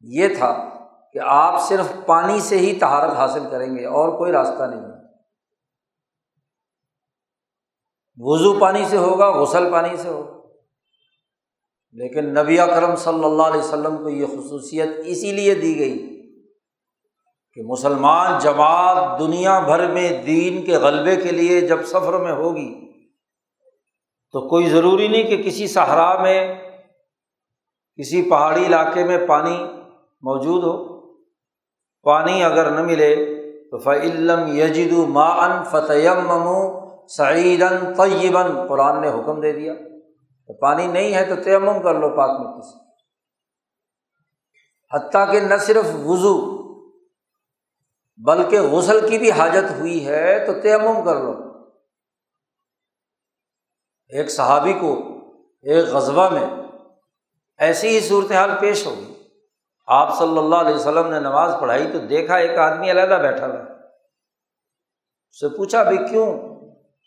یہ 0.00 0.28
تھا 0.34 0.68
کہ 1.12 1.18
آپ 1.26 1.60
صرف 1.60 1.92
پانی 2.06 2.40
سے 2.40 2.58
ہی 2.58 2.78
تہارت 2.78 3.12
حاصل 3.12 3.50
کریں 3.50 3.76
گے 3.76 3.86
اور 3.86 4.18
کوئی 4.18 4.32
راستہ 4.32 4.62
نہیں۔ 4.62 4.80
وضو 8.16 8.58
پانی 8.58 8.84
سے 8.84 8.96
ہوگا، 8.96 9.30
غسل 9.30 9.72
پانی 9.72 9.96
سے 9.96 10.08
ہوگا۔ 10.08 10.38
لیکن 11.92 12.34
نبی 12.34 12.56
کرم 12.56 12.96
صلی 12.96 13.24
اللہ 13.24 13.42
علیہ 13.42 13.60
وسلم 13.60 13.96
کو 13.96 14.08
یہ 14.08 14.26
خصوصیت 14.26 14.88
اسی 15.04 15.32
لیے 15.32 15.54
دی 15.54 15.78
گئی 15.78 16.17
کہ 17.58 17.62
مسلمان 17.62 18.38
جماعت 18.38 19.18
دنیا 19.20 19.60
بھر 19.60 19.86
میں 19.86 20.22
دین 20.22 20.64
کے 20.64 20.76
غلبے 20.76 21.16
کے 21.16 21.30
لیے 21.30 21.60
جب 21.60 21.84
سفر 21.84 22.18
میں 22.18 22.32
ہوگی، 22.32 22.90
تو 24.32 24.48
کوئی 24.48 24.68
ضروری 24.68 25.08
نہیں 25.08 25.22
کہ 25.22 25.42
کسی 25.42 25.66
صحرا 25.66 26.22
میں، 26.22 26.54
کسی 27.96 28.30
پہاڑی 28.30 28.66
علاقے 28.66 29.04
میں 29.04 29.26
پانی 29.26 29.56
موجود 30.22 30.64
ہو۔ 30.64 30.98
پانی 32.02 32.44
اگر 32.44 32.70
نہ 32.70 32.80
ملے 32.80 33.14
تو 33.70 33.78
فعلم 33.78 34.46
یجد 34.46 34.92
ما 35.08 35.28
ان 35.28 35.64
فتح 35.64 36.20
ممو 36.20 36.80
سعیدن 37.06 37.94
طیبن 37.94 38.68
قرآن 38.68 39.00
نے 39.00 39.08
حکم 39.08 39.40
دے 39.40 39.52
دیا 39.52 39.74
تو 39.74 40.58
پانی 40.58 40.86
نہیں 40.86 41.14
ہے 41.14 41.24
تو 41.24 41.42
تیمم 41.42 41.82
کر 41.82 41.94
لو 41.94 42.16
پاک 42.16 42.40
مٹی 42.40 42.62
سے 42.62 42.78
حتیٰ 44.96 45.32
کہ 45.32 45.40
نہ 45.40 45.54
صرف 45.56 45.84
وضو 46.04 46.57
بلکہ 48.24 48.60
غسل 48.60 49.08
کی 49.08 49.18
بھی 49.18 49.30
حاجت 49.30 49.70
ہوئی 49.78 50.08
ہے 50.08 50.46
تو 50.46 50.52
تیمم 50.60 51.04
کر 51.04 51.14
لو۔ 51.16 51.34
ایک 54.08 54.30
صحابی 54.30 54.72
کو 54.72 55.00
ایک 55.62 55.86
غذبہ 55.86 56.28
میں 56.28 56.46
ایسی 57.58 57.88
ہی 57.88 58.00
صورتحال 58.00 58.50
پیش 58.60 58.86
ہوگی۔ 58.86 59.14
آپ 59.86 60.18
صلی 60.18 60.38
اللہ 60.38 60.56
علیہ 60.56 60.74
وسلم 60.74 61.10
نے 61.10 61.20
نماز 61.20 61.54
پڑھائی 61.60 61.92
تو 61.92 61.98
دیکھا 61.98 62.36
ایک 62.36 62.58
آدمی 62.58 62.90
علیحدہ 62.90 63.18
بیٹھا 63.22 63.46
ہوا 63.46 63.74
اس 65.30 65.40
سے 65.40 65.48
پوچھا 65.48 65.82
بھائی 65.82 65.98
کیوں؟ 65.98 66.38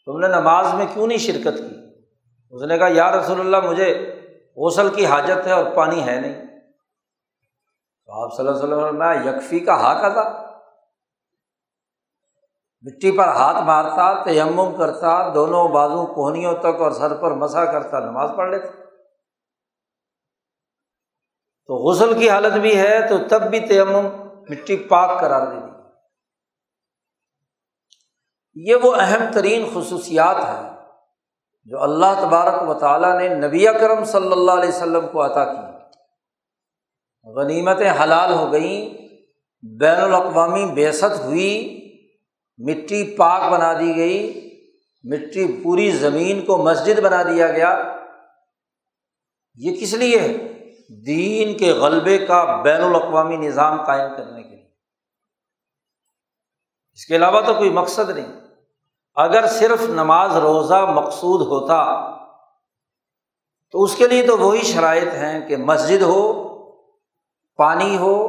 تم 0.06 0.20
نے 0.20 0.27
نماز 0.27 0.74
میں 0.74 0.86
کیوں 0.94 1.08
نہیں 1.08 1.18
شرکت 1.18 1.58
کی؟ 1.58 1.75
اس 2.51 2.63
نے 2.63 2.77
کہا، 2.77 2.88
یا 2.91 3.12
رسول 3.12 3.39
اللہ، 3.39 3.70
مجھے 3.70 4.15
غسل 4.58 4.96
کی 4.96 5.06
حاجت 5.06 5.48
ہے 5.48 5.51
اور 5.51 5.65
پانی 5.75 6.06
ہے 6.06 6.20
نہیں۔ 6.20 6.46
تو 8.06 8.24
آپ 8.24 8.38
صلی 8.38 8.48
اللہ 8.48 8.63
علیہ 8.63 8.75
وسلم 8.75 9.00
میں 9.00 9.15
یکفی 9.25 9.60
کا 9.60 9.74
ہاتھ 9.74 10.13
تھا 10.13 10.40
مٹی 12.81 13.17
پر 13.17 13.27
ہاتھ 13.27 13.63
مارتا، 13.63 14.23
تیمم 14.23 14.75
کرتا، 14.75 15.33
دونوں 15.33 15.67
بازو 15.67 16.05
کوہنیوں 16.05 16.53
تک 16.53 16.81
اور 16.81 16.91
سر 16.91 17.15
پر 17.15 17.31
مسا 17.31 17.65
کرتا، 17.65 18.00
نماز 18.00 18.29
پڑھ 18.38 18.50
لیتا۔ 18.50 18.67
تو 21.67 21.75
غسل 21.75 22.19
کی 22.19 22.29
حالت 22.29 22.53
بھی 22.53 22.77
ہے، 22.79 23.07
تو 23.07 23.17
تب 23.29 23.41
بھی 23.50 23.59
تیمم 23.59 24.05
مٹی 24.50 24.77
پاک 24.77 25.19
قرار 25.19 25.47
دے 25.47 25.55
دی 25.55 25.71
یہ 28.55 28.75
وہ 28.83 28.95
اہم 28.95 29.31
ترین 29.33 29.69
خصوصیات 29.73 30.35
ہیں 30.35 30.75
جو 31.65 31.81
اللہ 31.81 32.05
تبارک 32.21 32.69
و 32.69 32.73
تعالیٰ 32.73 33.19
نے 33.19 33.29
نبی 33.29 33.65
کرم 33.65 34.03
صلی 34.03 34.31
اللہ 34.31 34.51
علیہ 34.51 34.69
وسلم 34.69 35.07
کو 35.11 35.25
عطا 35.25 35.45
کی۔ 35.45 35.71
غنیمتیں 37.35 37.91
حلال 38.03 38.33
ہو 38.33 38.51
گئیں، 38.51 38.89
بین 39.79 40.01
الاقوامی 40.01 40.65
بیست 40.65 41.25
ہوئی 41.25 41.80
مٹی 42.65 43.15
پاک 43.15 43.51
بنا 43.51 43.74
دی 43.74 43.96
گئی، 43.96 44.50
مٹی 45.03 45.62
پوری 45.63 45.91
زمین 45.91 46.46
کو 46.46 46.58
مسجد 46.58 47.00
بنا 47.00 47.24
دیا 47.24 47.48
گیا۔ 47.51 47.98
یہ 49.56 49.82
کس 49.82 49.94
لیے؟ 49.94 50.20
ہے 50.20 50.51
دین 51.06 51.58
کے 51.58 51.72
غلبے 51.72 52.18
کا 52.18 52.62
بین 52.62 52.82
الاقوامی 52.82 53.38
نظام 53.38 53.84
قائم 53.84 54.12
کرنے 54.18 54.44
کے 54.44 54.50
لیے۔ 54.50 54.70
اس 56.94 57.06
کے 57.06 57.15
علاوہ 57.15 57.41
تو 57.41 57.53
کوئی 57.53 57.70
مقصد 57.70 58.10
نہیں۔ 58.10 58.41
اگر 59.15 59.48
صرف 59.48 59.82
نماز 59.89 60.36
روزہ 60.36 60.91
مقصود 60.96 61.48
ہوتا، 61.48 62.12
تو 63.72 63.84
اس 63.84 63.96
کے 63.96 64.08
لیے 64.08 64.27
تو 64.27 64.38
وہی 64.38 64.62
شرائط 64.62 65.13
ہیں 65.13 65.48
کہ 65.48 65.58
مسجد 65.58 66.01
ہو، 66.01 66.48
پانی 67.58 67.98
ہو، 67.98 68.25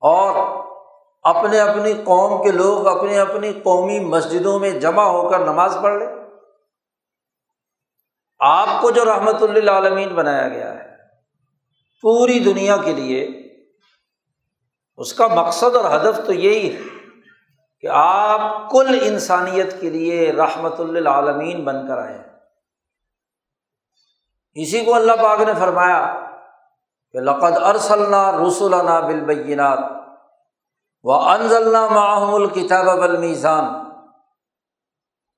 اور 0.00 0.49
اپنے 1.22 1.60
اپنی 1.60 1.92
قوم 1.94 2.42
کے 2.42 2.50
لوگ 2.52 2.86
اپنی 2.86 3.18
اپنی 3.18 3.52
قومی 3.52 4.00
مسجدوں 4.00 4.58
میں 4.58 4.70
جمع 4.70 5.02
ہو 5.02 5.28
کر 5.28 5.38
نماز 5.38 5.78
پڑھ 5.82 5.98
لیں۔ 5.98 6.08
آپ 8.38 8.68
کو 8.80 8.90
جو 8.90 9.04
رحمت 9.04 9.42
اللہ 9.42 9.70
عالمین 9.70 10.08
بنایا 10.08 10.48
گیا 10.48 10.74
ہے، 10.74 10.96
پوری 12.02 12.38
دنیا 12.38 12.76
کے 12.76 12.92
لیے، 12.92 13.28
اس 14.96 15.12
کا 15.12 15.26
مقصد 15.26 15.76
اور 15.76 15.96
ہدف 15.96 16.26
تو 16.26 16.32
یہی 16.32 16.76
ہے 16.76 16.80
کہ 17.80 17.86
آپ 17.90 18.70
کل 18.70 18.98
انسانیت 19.02 19.80
کے 19.80 19.90
لیے 19.90 20.32
رحمت 20.32 20.80
اللہ 20.80 21.08
عالمین 21.08 21.64
بن 21.64 21.88
کر 21.88 21.98
آئے 21.98 22.18
اسی 24.54 24.84
کو 24.84 24.94
اللہ 24.94 25.12
پاک 25.12 25.40
نے 25.40 25.52
فرمایا 25.58 26.28
کہ 27.12 27.20
لقد 27.20 27.56
ارسلنا 27.62 28.32
رسولنا 28.32 29.00
بالبینات۔ 29.00 29.99
و 31.02 31.12
انزلنا 31.12 31.88
معهم 31.88 32.34
الکتاب 32.34 32.98
والمیزان 32.98 33.64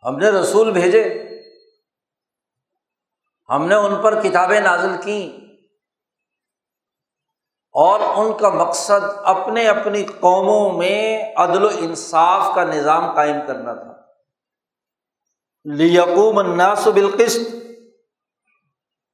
ہم 0.05 0.17
نے 0.17 0.31
رسول 0.31 0.73
بھیجے۔ 0.73 1.29
ہم 3.49 3.67
نے 3.67 3.75
ان 3.75 4.03
پر 4.03 4.23
کتابیں 4.23 4.61
نازل 4.61 5.03
کیں۔ 5.03 5.43
اور 7.73 8.01
ان 8.01 8.39
کا 8.39 8.49
مقصد 8.49 9.05
اپنے 9.25 9.69
اپنی 9.69 10.05
قوموں 10.05 10.79
میں 10.79 11.33
عدل 11.37 11.65
و 11.65 11.69
انصاف 11.79 12.55
کا 12.55 12.65
نظام 12.65 13.15
قائم 13.15 13.37
کرنا 13.47 13.75
تھا۔ 13.75 13.93
لیقوم 15.65 16.39
الناس 16.39 16.87
بالقسط۔ 16.87 17.55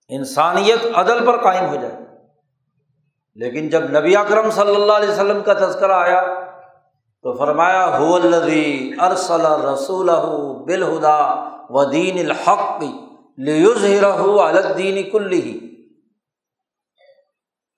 انسانیت 0.09 0.87
عدل 0.95 1.27
پر 1.27 1.45
قائم 1.45 1.69
ہو 1.69 1.75
جائے۔ 1.75 2.08
لیکن 3.39 3.69
جب 3.69 3.99
نبی 3.99 4.17
اکرم 4.17 4.51
صلی 4.51 4.75
اللہ 4.75 4.93
علیہ 4.93 5.09
وسلم 5.09 5.43
کا 5.43 5.55
تذکرہ 5.55 5.93
آیا 5.93 6.23
تو 7.23 7.37
فرمایا 7.37 7.85
ارسل 8.99 9.41
رسول 9.41 10.11
بالہدا 10.67 11.45
و 11.71 11.85
دین 11.85 12.31
الحق 12.31 12.83
الدین 14.39 15.11
کلی 15.11 15.61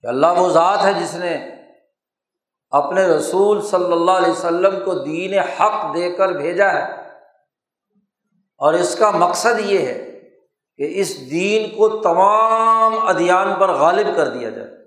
کہ 0.01 0.07
اللہ 0.07 0.27
وہ 0.37 0.49
ذات 0.49 0.85
ہے 0.85 0.93
جس 0.93 1.15
نے 1.15 1.51
اپنے 2.71 3.07
رسول 3.07 3.63
صلی 3.63 3.93
اللہ 3.93 4.11
علیہ 4.11 4.31
وسلم 4.31 4.85
کو 4.85 4.95
دین 4.95 5.39
حق 5.39 5.95
دے 5.95 6.13
کر 6.13 6.33
بھیجا 6.33 6.73
ہے۔ 6.73 6.93
اور 8.59 8.75
اس 8.75 8.97
کا 8.99 9.11
مقصد 9.11 9.61
یہ 9.61 9.79
ہے 9.79 10.21
کہ 10.77 11.01
اس 11.01 11.31
دین 11.31 11.77
کو 11.77 11.89
تمام 11.89 13.09
ادیان 13.09 13.55
پر 13.59 13.69
غالب 13.73 14.07
کر 14.17 14.29
دیا 14.29 14.51
جائے۔ 14.51 14.80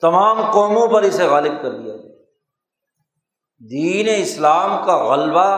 تمام 0.00 0.50
قوموں 0.50 0.86
پر 0.88 1.02
اسے 1.02 1.26
غالب 1.26 1.62
کر 1.62 1.70
دیا 1.70 1.96
جائے 1.96 2.10
دین 3.60 4.22
اسلام 4.22 4.86
کا 4.86 4.96
غلبہ 5.04 5.48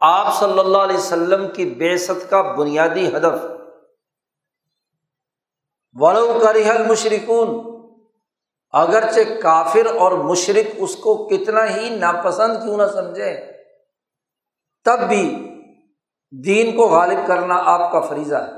آپ 0.00 0.34
صلی 0.34 0.58
اللہ 0.58 0.78
علیہ 0.78 0.96
وسلم 0.96 1.48
کی 1.48 1.64
بے 1.64 1.96
ست 1.96 2.30
کا 2.30 2.42
بنیادی 2.42 3.06
ہدف۔ 3.08 3.44
ولو 5.94 6.38
کرہ 6.42 6.70
المشرکون 6.70 7.48
اگرچہ 8.70 9.40
کافر 9.42 9.86
اور 9.98 10.12
مشرق 10.12 10.74
اس 10.76 10.96
کو 10.96 11.28
کتنا 11.28 11.64
ہی 11.70 11.88
ناپسند 11.96 12.56
کیوں 12.62 12.76
نہ 12.76 12.86
سمجھے، 12.92 13.52
تب 14.86 14.98
بھی 15.08 15.24
دین 16.44 16.76
کو 16.76 16.88
غالب 16.88 17.26
کرنا 17.26 17.54
آپ 17.64 17.92
کا 17.92 18.00
فریضہ 18.00 18.36
ہے۔ 18.36 18.52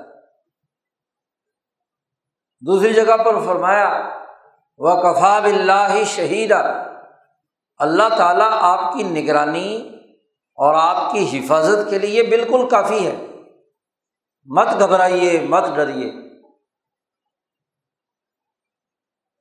دوسری 2.62 2.92
جگہ 2.94 3.16
پر 3.16 3.40
فرمایا 3.46 3.88
وہ 4.76 5.02
کفاب 5.02 5.44
اللہ 5.44 6.04
شہید 6.06 6.52
اللہ 7.78 8.16
تعالیٰ 8.18 8.48
آپ 8.52 8.94
کی 8.94 9.02
نگرانی 9.02 9.90
اور 10.54 10.74
آپ 10.74 11.12
کی 11.12 11.38
حفاظت 11.38 11.90
کے 11.90 11.98
لیے 11.98 12.22
بالکل 12.22 12.68
کافی 12.68 13.06
ہے۔ 13.06 13.26
مت 14.44 14.66
گھبرائیے، 14.78 15.40
مت 15.40 15.64
ڈریے۔ 15.74 16.12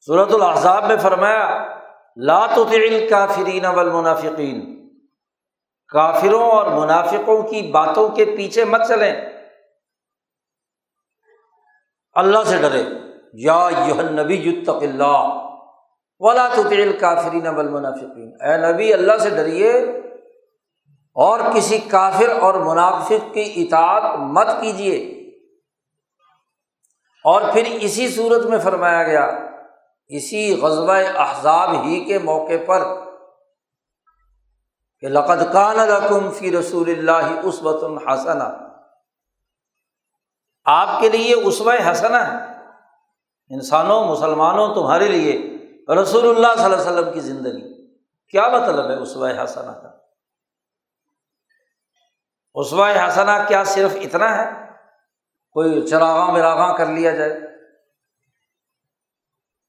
صورت 0.06 0.34
الحضاب 0.34 0.84
میں 0.88 0.98
فرمایا 0.98 1.76
لات 2.18 2.50
کافرین 3.10 3.66
والمنافقین۔ 3.66 4.90
کافروں 5.88 6.52
اور 6.52 6.82
منافقوں 6.82 7.44
کی 7.44 7.72
باتوں 7.72 8.10
کے 8.10 8.26
پیچھے 8.26 8.66
مت 8.66 8.82
چلیں۔ 8.88 9.14
اللہ 12.14 12.44
سے 12.46 12.58
ڈرے۔ 12.58 13.13
یا 13.34 13.70
یہ 13.88 13.94
نبی 13.94 14.36
یتق 14.36 14.70
اللہ 14.70 15.50
ولا 16.20 16.48
تطع 16.48 16.92
کافرین 17.00 17.48
والمنافقین۔ 17.48 18.32
اے 18.42 18.58
نبی، 18.58 18.94
اللہ 18.94 19.18
سے 19.18 19.30
ڈریے 19.30 19.72
اور 21.14 21.40
کسی 21.56 21.78
کافر 21.78 22.30
اور 22.42 22.54
منافق 22.54 23.34
کی 23.34 23.54
اطاعت 23.56 24.20
مت 24.20 24.48
کیجیے۔ 24.62 25.20
اور 27.24 27.42
پھر 27.54 27.64
اسی 27.82 28.10
صورت 28.10 28.46
میں 28.46 28.60
فرمایا 28.60 29.04
گیا، 29.04 29.26
اسی 30.08 30.62
غزبۂ 30.62 30.96
احزاب 31.16 31.70
ہی 31.84 32.06
کے 32.06 32.20
موقع 32.20 32.66
پر 32.66 32.84
کہ 35.00 35.08
لقد 35.08 35.54
کان 35.54 35.80
رقم 35.80 36.32
فی 36.32 36.52
رسول 36.52 36.90
اللہ 36.90 37.40
اس 37.44 37.64
وطن 37.64 38.08
حسنا 38.08 38.52
آپ 40.66 41.02
کے 41.02 41.10
لیے 41.10 41.34
اسوۂ 41.34 41.92
حسنا 41.92 42.34
ہے۔ 42.34 42.53
انسانوں، 43.50 44.06
مسلمانوں، 44.06 44.76
تمہارے 44.76 45.08
لیے 45.08 45.58
رسول 46.02 46.30
اللہ 46.30 46.56
صلی 46.56 46.64
اللہ 46.64 46.76
علیہ 46.76 46.92
وسلم 46.92 47.14
کی 47.14 47.20
زندگی۔ 47.20 47.96
کیا 48.28 48.48
مطلب 48.48 48.90
ہے 48.90 48.96
اسوۂ 48.96 49.30
حسنا 49.44 49.72
کا؟ 49.72 49.90
اسوائے 52.54 53.00
حسنا 53.08 53.44
کیا 53.44 53.64
صرف 53.64 53.96
اتنا 54.02 54.38
ہے؟ 54.38 54.50
کوئی 55.52 55.88
چراغاں 55.88 56.32
مراغاں 56.32 56.78
کر 56.78 56.86
لیا 56.86 57.12
جائے۔ 57.12 57.40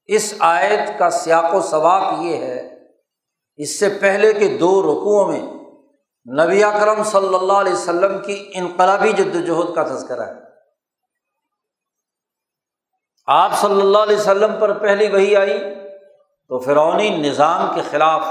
اس 0.05 0.33
آیت 0.39 0.99
کا 0.99 1.09
سیاق 1.09 1.55
و 1.55 1.61
سباق 1.61 2.03
یہ 2.21 2.37
ہے، 2.37 2.83
اس 3.55 3.79
سے 3.79 3.97
پہلے 4.01 4.33
کے 4.33 4.57
دو 4.57 4.81
رقوؤں 4.81 5.27
میں 5.27 5.41
نبی 6.45 6.63
اکرم 6.63 7.03
صلی 7.03 7.35
اللہ 7.35 7.53
علیہ 7.53 7.73
وسلم 7.73 8.21
کی 8.21 8.51
انقلابی 8.53 9.11
جد 9.11 9.49
وجہد 9.49 9.75
کا 9.75 9.83
تذکرہ 9.83 10.21
ہے۔ 10.21 10.54
آپ 13.27 13.53
صلی 13.53 13.81
اللہ 13.81 13.97
علیہ 13.97 14.17
وسلم 14.17 14.51
پر 14.59 14.77
پہلی 14.79 15.07
وہی 15.07 15.35
آئی 15.35 15.57
تو 16.49 16.59
فرونی 16.59 17.09
نظام 17.09 17.73
کے 17.75 17.81
خلاف، 17.89 18.21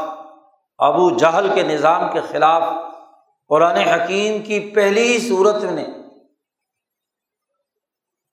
ابو 0.79 1.11
جہل 1.17 1.49
کے 1.55 1.63
نظام 1.63 2.03
کے 2.13 2.21
خلاف 2.29 2.63
قرآن 3.51 3.77
حکیم 3.77 4.43
کی 4.43 4.59
پہلی 4.75 5.19
صورت 5.19 5.63
نے 5.71 5.85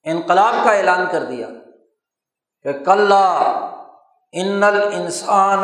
انقلاب 0.05 0.53
کا 0.63 0.71
اعلان 0.71 1.05
کر 1.11 1.23
دیا 1.23 1.47
کہ 2.65 2.71
کل 2.85 3.11
ان 4.33 4.63
انسان 4.63 5.63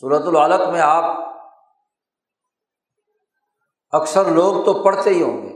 صورت 0.00 0.26
العلق 0.26 0.68
میں 0.68 0.80
آپ 0.80 1.04
اکثر 3.92 4.30
لوگ 4.30 4.64
تو 4.64 4.72
پڑھتے 4.82 5.10
ہی 5.10 5.22
ہوں 5.22 5.42
گے، 5.42 5.52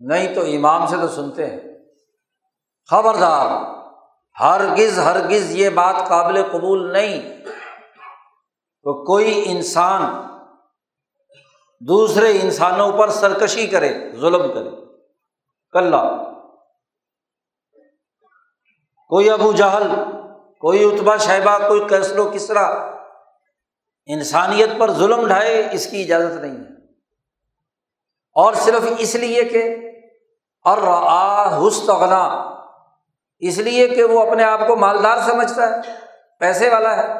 نہیں 0.00 0.34
تو 0.34 0.40
امام 0.40 0.86
سے 0.86 0.96
تو 0.96 1.08
سنتے 1.08 1.46
ہیں۔ 1.46 1.69
خبردار۔ 2.90 3.46
ہرگز 4.40 4.98
ہرگز 4.98 5.50
یہ 5.50 5.70
بات 5.70 5.94
قابل 6.08 6.42
قبول 6.52 6.92
نہیں۔ 6.92 7.44
تو 8.82 9.04
کوئی 9.04 9.42
انسان 9.46 10.02
دوسرے 11.80 12.38
انسانوں 12.42 12.92
پر 12.92 13.10
سرکشی 13.10 13.66
کرے، 13.66 14.12
ظلم 14.20 14.52
کرے۔ 14.54 14.70
کل 15.72 15.94
کوئی 19.08 19.30
ابو 19.30 19.52
جہل، 19.52 19.92
کوئی 20.60 20.84
اتبا 20.84 21.16
شہبہ، 21.16 21.68
کوئی 21.68 21.84
کیسل 21.88 22.18
و 22.18 22.30
کسرا 22.34 22.66
انسانیت 24.06 24.70
پر 24.78 24.92
ظلم 24.92 25.26
ڈھائے، 25.26 25.68
اس 25.72 25.90
کی 25.90 26.02
اجازت 26.02 26.40
نہیں 26.40 26.56
ہے۔ 26.56 26.92
اور 28.34 28.54
صرف 28.54 28.82
اس 28.98 29.14
لیے 29.14 29.44
کہ 29.44 29.76
اور 30.64 30.78
حسنا 31.68 32.59
اس 33.40 33.58
لیے 33.58 33.88
کہ 33.88 34.04
وہ 34.04 34.26
اپنے 34.26 34.44
آپ 34.44 34.60
کو 34.66 34.76
مالدار 34.76 35.18
سمجھتا 35.18 35.68
ہے، 35.68 35.76
پیسے 36.38 36.68
والا 36.68 36.96
ہے۔ 36.96 37.18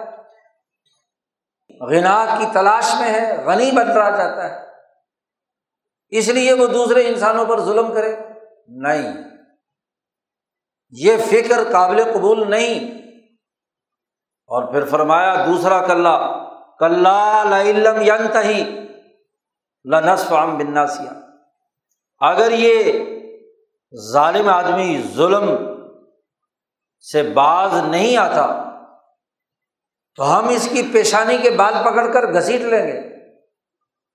غنا 1.81 2.37
کی 2.39 2.47
تلاش 2.53 2.95
میں 3.01 3.13
ہے، 3.13 3.45
غنی 3.45 3.71
بن 3.71 3.91
رہا 3.91 4.17
چاہتا 4.17 4.51
ہے۔ 4.51 4.67
اس 6.09 6.29
لیے 6.29 6.53
وہ 6.53 6.67
دوسرے 6.67 7.09
انسانوں 7.09 7.45
پر 7.45 7.61
ظلم 7.61 7.95
کرے۔ 7.95 8.17
نہیں۔ 8.69 9.13
یہ 10.91 11.17
فکر 11.31 11.73
قابل 11.73 12.05
قبول 12.15 12.51
نہیں۔ 12.51 12.99
اور 14.47 14.73
پھر 14.73 14.85
فرمایا، 14.85 15.45
دوسرا 15.47 15.81
کلّا 15.87 16.51
کلّا 16.79 17.45
لم 17.45 18.01
ینت 18.01 18.37
ہی 18.45 18.81
لنسف 19.85 20.33
عام 20.33 20.59
بناسیا 20.59 21.13
اگر 22.19 22.53
یہ 22.53 23.05
ظالم 24.13 24.49
آدمی 24.49 25.03
ظلم 25.15 25.51
سے 27.01 27.23
باز 27.23 27.75
نہیں 27.75 28.17
آتا، 28.17 28.71
تو 30.17 30.39
ہم 30.39 30.49
اس 30.49 30.69
کی 30.73 30.91
پیشانی 30.93 31.39
کے 31.39 31.51
بال 31.51 31.75
پکڑ 31.83 32.13
کر 32.13 32.33
گھسیٹ 32.33 32.61
لیں 32.61 32.87
گے۔ 32.87 33.01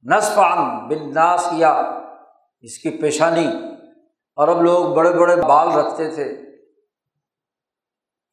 نصف 0.03 0.39
عام 0.39 0.87
بناسیا 0.87 1.71
اس 2.61 2.77
کی 2.77 2.89
پیشانی۔ 3.01 3.47
اور 4.35 4.47
اب 4.47 4.61
لوگ 4.61 4.95
بڑے 4.95 5.11
بڑے 5.11 5.35
بال 5.35 5.71
رکھتے 5.71 6.11
تھے۔ 6.11 6.41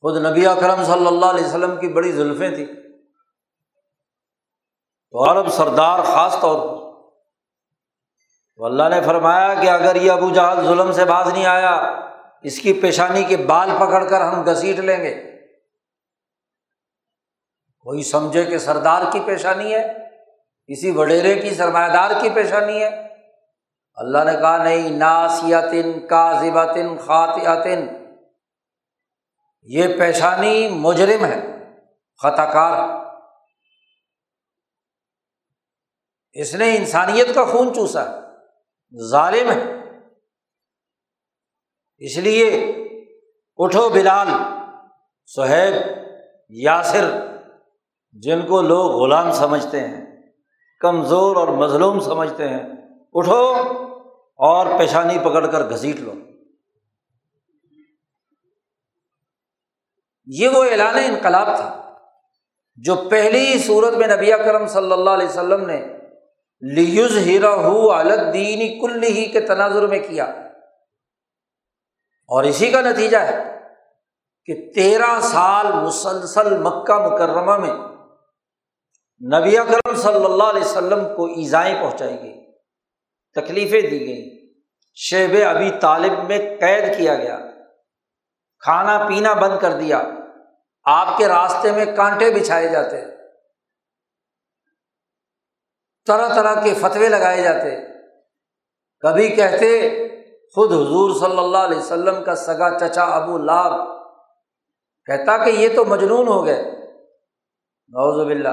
خود 0.01 0.27
نبی 0.27 0.47
اکرم 0.47 0.85
صلی 0.85 1.07
اللہ 1.07 1.27
علیہ 1.27 1.47
وسلم 1.47 1.77
کی 1.77 1.88
بڑی 1.88 2.12
زلفیں 2.12 2.51
تھیں۔ 2.51 2.67
تو 5.11 5.31
عرب 5.31 5.49
سردار 5.49 5.99
خاص 6.05 6.41
طور 6.41 6.69
پر۔ 6.69 6.83
تو 8.57 8.65
اللہ 8.65 8.88
نے 8.88 9.03
فرمایا 9.03 9.55
کہ 9.55 9.71
اگر 9.71 9.97
یہ 9.97 10.12
ابو 10.12 10.31
جہل 10.31 10.67
ظلم 10.67 10.93
سے 10.93 11.05
باز 11.05 11.33
نہیں 11.33 11.47
آیا 11.47 12.02
اس 12.42 12.59
کی 12.59 12.72
پیشانی 12.72 13.24
کے 13.24 13.37
بال 13.37 13.70
پکڑ 13.76 14.09
کر 14.09 14.20
ہم 14.20 14.42
گھسیٹ 14.46 14.78
لیں 14.78 15.05
گے۔ 15.05 15.14
کوئی 17.81 18.02
سمجھے 18.02 18.44
کہ 18.44 18.59
سردار 18.59 19.02
کی 19.12 19.20
پیشانی 19.20 19.74
ہے، 19.74 19.92
کسی 20.66 20.90
وڈیرے 20.90 21.38
کی 21.38 21.55
سرمایہ 21.55 21.92
دار 21.92 22.11
کی 22.20 22.31
پیشانی 22.31 22.83
ہے۔ 22.83 23.09
اللہ 23.94 24.24
نے 24.24 24.33
کہا، 24.33 24.64
نہیں 24.64 24.90
ناسیاتن 24.90 26.07
کا 26.07 26.33
ذباتن 26.33 26.98
خاطن 26.98 27.87
یہ 29.62 29.98
پیشانی 29.98 30.68
مجرم 30.68 31.24
ہے 31.24 31.40
خطا 32.22 32.44
کار 32.44 32.88
اس 36.33 36.55
نے 36.55 36.76
انسانیت 36.76 37.35
کا 37.35 37.44
خون 37.44 37.74
چوسا 37.74 38.11
ہے، 38.11 38.20
ظالم 39.11 39.50
ہے۔ 39.50 39.82
اس 42.05 42.17
لیے 42.17 42.47
اٹھو 43.57 43.88
بلال، 43.88 44.29
سہیب، 45.27 45.75
یاسر، 46.49 47.05
جن 48.12 48.47
کو 48.47 48.62
لوگ 48.62 48.91
غلام 48.91 49.33
سمجھتے 49.33 49.81
ہیں، 49.81 50.05
کمزور 50.81 51.37
اور 51.37 51.49
مظلوم 51.49 52.01
سمجھتے 52.01 52.49
ہیں، 52.49 52.62
اٹھو 53.12 53.43
اور 54.38 54.67
پیشانی 54.79 55.19
پکڑ 55.19 55.47
کر 55.47 55.71
گھسیٹ 55.71 55.97
لو۔ 55.97 56.12
یہ 60.27 60.49
وہ 60.49 60.65
اعلان 60.65 60.95
انقلاب 60.95 61.57
تھا 61.57 61.95
جو 62.77 62.95
پہلی 63.11 63.59
صورت 63.59 63.95
میں 63.95 64.07
نبی 64.07 64.31
کرم 64.45 64.67
صلی 64.67 64.93
اللہ 64.93 65.11
علیہ 65.11 65.29
وسلم 65.29 65.67
نے 65.67 65.81
لیوز 66.61 67.17
ہیرا 67.19 67.51
الدینی 67.97 68.69
کل 68.81 69.03
ہی 69.03 69.27
کے 69.27 69.41
تناظر 69.41 69.87
میں 69.87 69.99
کیا۔ 69.99 70.33
اور 72.33 72.45
اسی 72.45 72.71
کا 72.71 72.81
نتیجہ 72.81 73.18
ہے 73.18 73.38
کہ 74.45 74.55
تیرہ 74.75 75.21
سال 75.21 75.73
مسلسل 75.73 76.59
مکہ 76.59 76.95
مکرمہ 76.99 77.57
میں 77.57 77.75
نبی 79.21 79.59
اکرم 79.59 79.95
صلی 79.95 80.25
اللہ 80.25 80.45
علیہ 80.45 80.61
وسلم 80.61 81.05
کو 81.16 81.27
ایزائیں 81.27 81.75
پہنچائی 81.81 82.23
گئی 82.23 82.53
تکلیفیں 83.37 83.81
دی 83.81 84.01
گئیں۔ 84.01 84.25
شیب 84.95 85.37
ابھی 85.49 85.71
طالب 85.81 86.12
میں 86.29 86.38
قید 86.61 86.97
کیا 86.97 87.14
گیا، 87.14 87.38
کھانا 88.59 88.97
پینا 89.09 89.33
بند 89.33 89.59
کر 89.61 89.73
دیا، 89.73 90.03
آپ 90.85 91.18
کے 91.18 91.29
راستے 91.29 91.73
میں 91.73 91.85
کانٹے 91.97 92.31
بچھائے 92.31 92.68
جاتے، 92.68 93.05
طرح 96.07 96.35
طرح 96.35 96.55
کے 96.64 96.75
فتوے 96.75 97.09
لگائے 97.09 97.42
جاتے۔ 97.42 97.77
کبھی 99.03 99.29
کہتے 99.29 99.68
خود 100.55 100.73
حضور 100.73 101.21
صلی 101.21 101.38
اللہ 101.38 101.59
علیہ 101.59 101.79
وسلم 101.79 102.25
کا 102.25 102.35
سگا 102.35 102.79
چچا 102.79 103.03
ابو 103.03 103.38
لاب 103.38 104.03
کہتا 105.07 105.37
کہ 105.37 105.51
یہ 105.51 105.69
تو 105.77 105.85
مجنون 105.85 106.29
ہو 106.29 106.47
گئے۔ 106.47 106.62
نوز 107.88 108.27
باللہ۔ 108.27 108.49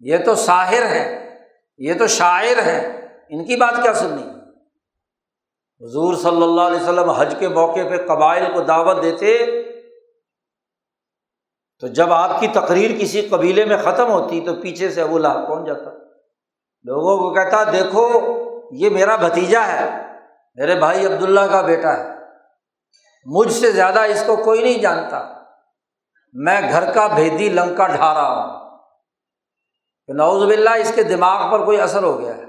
یہ 0.00 0.16
تو 0.24 0.34
ساحر 0.34 0.82
ہے 0.82 1.36
یہ 1.78 1.94
تو 1.98 2.06
شاعر 2.06 2.62
ہے 2.62 3.06
ان 3.30 3.44
کی 3.44 3.56
بات 3.56 3.82
کیا 3.82 3.94
سننی؟ 3.94 4.22
حضور 5.84 6.14
صلی 6.14 6.42
اللہ 6.42 6.60
علیہ 6.60 6.80
وسلم 6.80 7.10
حج 7.10 7.34
کے 7.38 7.48
موقع 7.48 7.80
پہ 7.90 8.06
قبائل 8.06 8.44
کو 8.54 8.60
دعوت 8.60 9.02
دیتے 9.02 9.46
تو 11.80 11.86
جب 11.86 12.12
آپ 12.12 12.40
کی 12.40 12.48
تقریر 12.48 13.00
کسی 13.00 13.28
قبیلے 13.28 13.64
میں 13.64 13.76
ختم 13.76 14.10
ہوتی 14.10 14.40
تو 14.40 14.54
پیچھے 14.54 14.90
سے 14.90 15.02
ابو 15.02 15.18
لہب 15.18 15.48
پہنچ 15.48 15.66
جاتا؟ 15.66 15.90
لوگوں 16.84 17.18
کو 17.18 17.34
کہتا، 17.34 17.64
دیکھو، 17.64 18.08
یہ 18.72 18.90
میرا 18.90 19.16
بھتیجا 19.16 19.66
ہے۔ 19.66 20.07
میرے 20.58 20.74
بھائی 20.74 21.06
عبداللہ 21.06 21.40
کا 21.40 21.60
بیٹا 21.60 21.96
ہے۔ 21.96 22.04
مجھ 23.24 23.52
سے 23.52 23.70
زیادہ 23.70 24.00
اس 24.00 24.24
کو 24.26 24.36
کوئی 24.36 24.62
نہیں 24.62 24.78
جانتا۔ 24.78 25.42
میں 26.32 26.60
گھر 26.70 26.92
کا 26.92 27.06
بھیدی 27.06 27.48
لنکا 27.48 27.86
ڈھا 27.86 28.14
رہا 28.14 28.44
ہوں۔ 28.44 28.78
کہ 30.06 30.12
نوز 30.12 30.44
باللہ 30.44 30.70
اس 30.70 30.92
کے 30.94 31.02
دماغ 31.02 31.52
پر 31.52 31.64
کوئی 31.64 31.80
اثر 31.80 32.02
ہو 32.02 32.20
گیا 32.20 32.36
ہے۔ 32.36 32.44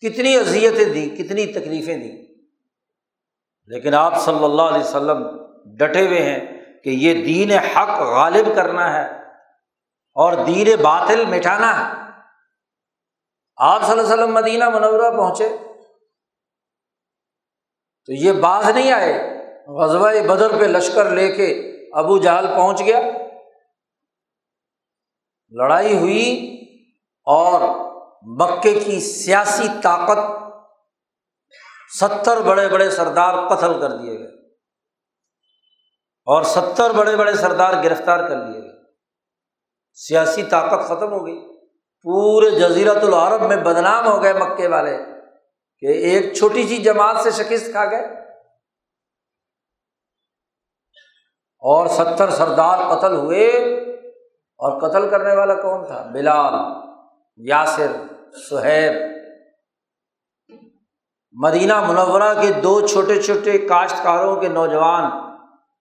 کتنی 0.00 0.36
اذیتیں 0.36 0.84
دیں، 0.84 1.16
کتنی 1.16 1.46
تکلیفیں 1.46 1.96
دیں۔ 1.96 2.24
لیکن 3.66 3.94
آپ 3.94 4.20
صلی 4.20 4.44
اللہ 4.44 4.62
علیہ 4.62 4.84
وسلم 4.84 5.46
ڈٹے 5.76 6.06
ہوئے 6.06 6.22
ہیں 6.22 6.40
کہ 6.84 6.90
یہ 6.90 7.24
دین 7.24 7.50
حق 7.50 7.88
غالب 7.88 8.46
کرنا 8.54 8.92
ہے 8.92 9.20
اور 10.14 10.32
دین 10.46 10.68
باطل 10.82 11.24
مٹھانا 11.26 11.88
ہے۔ 11.88 12.10
آپ 13.56 13.82
صلی 13.82 13.90
اللہ 13.90 14.02
علیہ 14.02 14.14
وسلم 14.14 14.34
مدینہ 14.34 14.68
منورہ 14.68 15.10
پہنچے۔ 15.10 15.67
تو 18.08 18.14
یہ 18.14 18.32
باز 18.32 18.68
نہیں 18.68 18.92
آئے۔ 18.92 19.38
غزوہ 19.66 20.10
بدر 20.28 20.50
پہ 20.50 20.64
لشکر 20.64 21.10
لے 21.10 21.32
کے 21.32 21.46
ابو 21.92 22.18
جہل 22.18 22.46
پہنچ 22.46 22.80
گیا۔ 22.80 23.00
لڑائی 25.48 25.98
ہوئی 25.98 26.58
اور 27.24 27.60
مکے 28.22 28.80
کی 28.80 29.00
سیاسی 29.00 29.68
طاقت 29.82 30.18
ستر 32.00 32.40
بڑے 32.40 32.68
بڑے 32.68 32.90
سردار 32.90 33.48
قتل 33.48 33.80
کر 33.80 33.90
دیے 33.90 34.18
گئے۔ 34.18 34.48
اور 36.24 36.42
ستر 36.42 36.90
بڑے 36.90 37.16
بڑے 37.16 37.34
سردار 37.34 37.84
گرفتار 37.84 38.28
کر 38.28 38.36
لیے 38.36 38.60
گئے۔ 38.60 38.82
سیاسی 39.92 40.42
طاقت 40.42 40.84
ختم 40.84 41.12
ہو 41.12 41.26
گئی۔ 41.26 41.58
پورے 42.02 42.50
جزیرت 42.50 42.96
العرب 42.96 43.42
میں 43.42 43.56
بدنام 43.56 44.06
ہو 44.06 44.22
گئے 44.22 44.32
مکے 44.32 44.68
والے۔ 44.68 45.17
کہ 45.80 45.86
ایک 45.86 46.34
چھوٹی 46.34 46.66
سی 46.66 46.76
جماعت 46.76 47.16
سے 47.16 47.30
شکست 47.30 47.70
کھا 47.72 47.84
گئے 47.84 48.06
اور 51.62 51.86
ستر 51.86 52.30
سردار 52.30 52.96
قتل 52.96 53.16
ہوئے 53.16 53.48
اور 54.60 54.80
قتل 54.80 55.10
کرنے 55.10 55.36
والا 55.36 55.54
کون 55.54 55.86
تھا؟ 55.86 56.10
بلال، 56.12 56.54
یاسر، 57.36 57.92
سہیب۔ 58.50 58.92
مدینہ 61.32 61.84
منورہ 61.84 62.42
کے 62.42 62.52
دو 62.52 62.86
چھوٹے 62.86 63.22
چھوٹے 63.22 63.58
کاشتکاروں 63.58 64.36
کے 64.36 64.48
نوجوان 64.48 65.04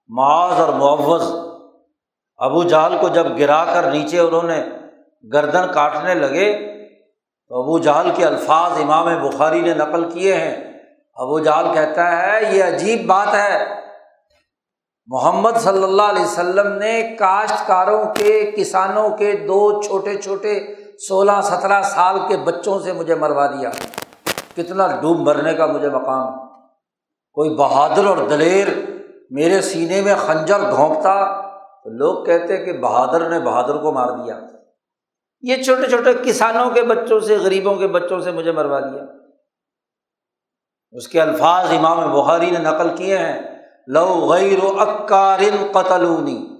معاذ 0.08 0.60
اور 0.60 0.74
معوض 0.74 1.24
ابو 2.38 2.64
جہل 2.64 2.98
کو 3.02 3.08
جب 3.08 3.40
گرا 3.40 3.66
کر 3.66 3.92
نیچے 3.92 4.20
انہوں 4.20 4.44
نے 4.44 4.66
گردن 5.34 5.74
کاٹنے 5.74 6.16
لگے 6.16 6.77
تو 7.50 7.62
ابو 7.62 7.80
جہل 7.80 8.12
کے 8.16 8.26
الفاظ 8.26 8.72
امام 8.82 9.30
بخاری 9.30 9.62
نے 9.62 9.74
نقل 9.74 10.10
کیے 10.10 10.34
ہیں۔ 10.34 10.74
ابو 11.16 11.40
جہل 11.40 11.74
کہتا 11.74 12.24
ہے، 12.24 12.58
یہ 12.58 12.64
عجیب 12.64 13.06
بات 13.06 13.34
ہے۔ 13.34 13.66
محمد 15.06 15.58
صلی 15.58 15.84
اللہ 15.84 16.02
علیہ 16.02 16.24
وسلم 16.24 16.74
نے 16.74 17.16
کاشتکاروں 17.20 18.06
کے، 18.06 18.52
کسانوں 18.58 19.10
کے 19.10 19.32
دو 19.32 19.82
چھوٹے 19.82 20.16
چھوٹے 20.16 20.60
سولہ 21.08 21.32
سترہ 21.44 21.82
سال 21.82 22.20
کے 22.28 22.38
بچوں 22.38 22.80
سے 22.80 22.94
مجھے 22.94 23.16
مروا 23.16 23.48
دیا۔ 23.48 23.70
کتنا 24.56 24.88
ڈوب 24.88 25.20
مرنے 25.20 25.54
کا 25.54 25.66
مجھے 25.66 25.90
مقام۔ 25.90 26.48
کوئی 27.34 27.50
بہادر 27.50 28.06
اور 28.06 28.18
دلیر 28.18 28.68
میرے 29.30 29.62
سینے 29.62 30.02
میں 30.02 30.16
خنجر 30.16 30.60
گھونپتا 30.72 31.42
تو 31.84 31.90
لوگ 31.90 32.26
کہتے 32.26 32.58
کہ 32.58 32.74
بہادر 32.74 33.30
نے 33.30 33.40
بہادر 33.40 33.78
کو 33.78 33.92
مار 33.92 34.08
دیا۔ 34.08 34.40
یہ 35.48 35.64
چھوٹے 35.64 35.90
چھوٹے 35.90 36.14
کسانوں 36.26 36.72
کے 36.72 36.84
بچوں 36.84 37.20
سے، 37.20 37.38
غریبوں 37.38 37.76
کے 37.76 37.88
بچوں 37.88 38.22
سے 38.22 38.32
مجھے 38.32 38.52
مروا 38.52 38.80
دیا۔ 38.80 39.04
اس 40.92 41.08
کے 41.08 41.22
الفاظ 41.22 41.72
امام 41.72 42.22
بخاری 42.22 42.52
نے 42.52 42.60
نقل 42.60 42.98
کیے 42.98 43.18
ہیں۔ 43.18 43.42
لو 43.88 44.30
غیر 44.30 44.58
اکارن 44.64 45.72
قتلونی۔ 45.72 46.58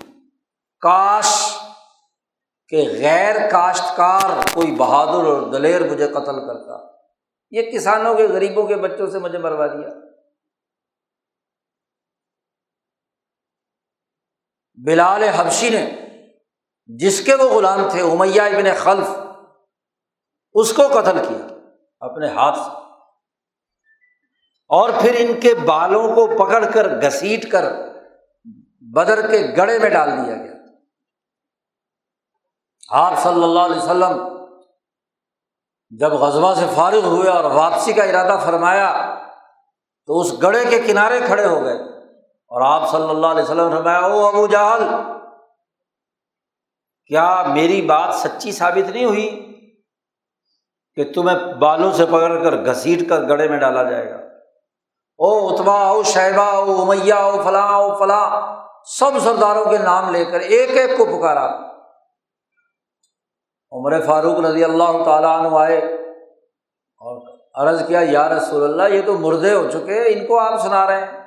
کاش 0.82 1.58
کہ 2.68 2.90
غیر 3.00 3.50
کاشتکار 3.50 4.54
کوئی 4.54 4.76
بہادر 4.76 5.26
اور 5.26 5.52
دلیر 5.52 5.92
مجھے 5.92 6.08
قتل 6.08 6.48
کرتا۔ 6.48 6.92
یہ 7.52 7.72
کسانوں 7.72 8.16
کے، 8.16 8.28
غریبوں 8.28 8.68
کے 8.68 8.76
بچوں 8.76 9.08
سے 9.08 9.20
مجھے 9.20 9.38
مروا 9.38 9.68
دیا۔ 9.68 9.90
بلال 14.86 15.24
حبشی 15.24 15.70
نے 15.70 16.07
جس 16.88 17.26
کے 17.26 17.36
وہ 17.36 17.50
غلام 17.50 17.90
تھے، 17.90 18.02
امیہ 18.02 18.42
ابن 18.42 18.66
خلف، 18.78 19.08
اس 20.54 20.74
کو 20.74 20.88
قتل 20.88 21.26
کیا 21.30 21.56
اپنے 22.00 22.28
ہاتھ 22.28 22.60
سے۔ 22.60 22.70
اور 24.70 24.90
پھر 25.02 25.16
ان 25.18 25.40
کے 25.40 25.54
بالوں 25.54 26.16
کو 26.16 26.46
پکڑ 26.46 26.66
کر، 26.66 27.02
گھسیٹ 27.02 27.52
کر، 27.52 27.74
بدر 28.82 29.32
کے 29.32 29.54
گڑے 29.58 29.80
میں 29.80 29.90
ڈال 29.90 30.12
دیا 30.12 30.36
گیا۔ 30.36 30.54
آپ 32.90 33.14
صلی 33.24 33.44
اللہ 33.44 33.60
علیہ 33.60 33.76
وسلم 33.76 34.38
جب 35.90 36.12
غزبہ 36.14 36.54
سے 36.54 36.66
فارغ 36.76 37.06
ہوئے 37.06 37.30
اور 37.30 37.44
واپسی 37.44 37.94
کا 37.94 38.04
ارادہ 38.04 38.40
فرمایا، 38.46 39.16
تو 40.06 40.20
اس 40.20 40.42
گڑے 40.42 40.66
کے 40.66 40.80
کنارے 40.80 41.20
کھڑے 41.26 41.46
ہو 41.46 41.64
گئے۔ 41.64 41.76
اور 42.30 42.82
آپ 42.82 42.90
صلی 42.92 43.10
اللہ 43.10 43.28
علیہ 43.28 43.44
وسلم 43.44 43.70
فرمایا، 43.70 44.00
او 44.00 44.26
ابو 44.26 44.48
جہل 44.48 44.84
کیا 47.08 47.44
میری 47.54 47.82
بات 47.82 48.16
سچی 48.16 48.52
ثابت 48.52 48.90
نہیں 48.90 49.06
ہوئی 49.06 49.28
کہ 50.96 51.14
تمہیں 51.14 51.54
بالوں 51.54 51.92
سے 51.92 52.06
پکڑ 52.06 52.44
کر 52.44 52.66
گھسیٹ 52.66 53.10
کر 53.10 53.22
گڑے 53.30 53.48
میں 53.48 53.58
ڈالا 53.58 53.84
جائے 53.84 54.12
گا؟ 54.12 54.16
او 55.18 55.48
اتبا 55.48 55.90
او 55.90 56.04
شہبہ، 56.04 56.42
او 56.42 56.82
امیہ، 56.82 57.14
او 57.14 57.44
فلاں 57.44 57.74
او 57.74 57.96
فلاں، 57.96 58.58
سب 58.86 59.12
سرداروں 59.20 59.66
کے 59.66 59.78
نام 59.78 60.12
لے 60.12 60.26
کر 60.26 60.40
ایک 60.40 60.70
ایک 60.70 60.98
کو 60.98 61.06
پکارا۔ 61.06 61.48
عمر 63.72 64.02
فاروق 64.02 64.40
رضی 64.40 64.64
اللہ 64.64 65.04
تعالیٰ 65.06 65.40
عنہ 65.40 65.58
آئے 65.58 65.78
اور 66.98 67.22
عرض 67.56 67.88
کیا، 67.88 68.00
یا 68.04 68.30
رسول 68.30 68.64
اللہ، 68.64 68.96
یہ 68.96 69.02
تو 69.06 69.18
مردے 69.18 69.54
ہو 69.54 69.70
چکے 69.70 70.04
ان 70.08 70.26
کو 70.26 70.40
آپ 70.40 70.62
سنا 70.62 70.88
رہے 70.88 71.00
ہیں۔ 71.00 71.18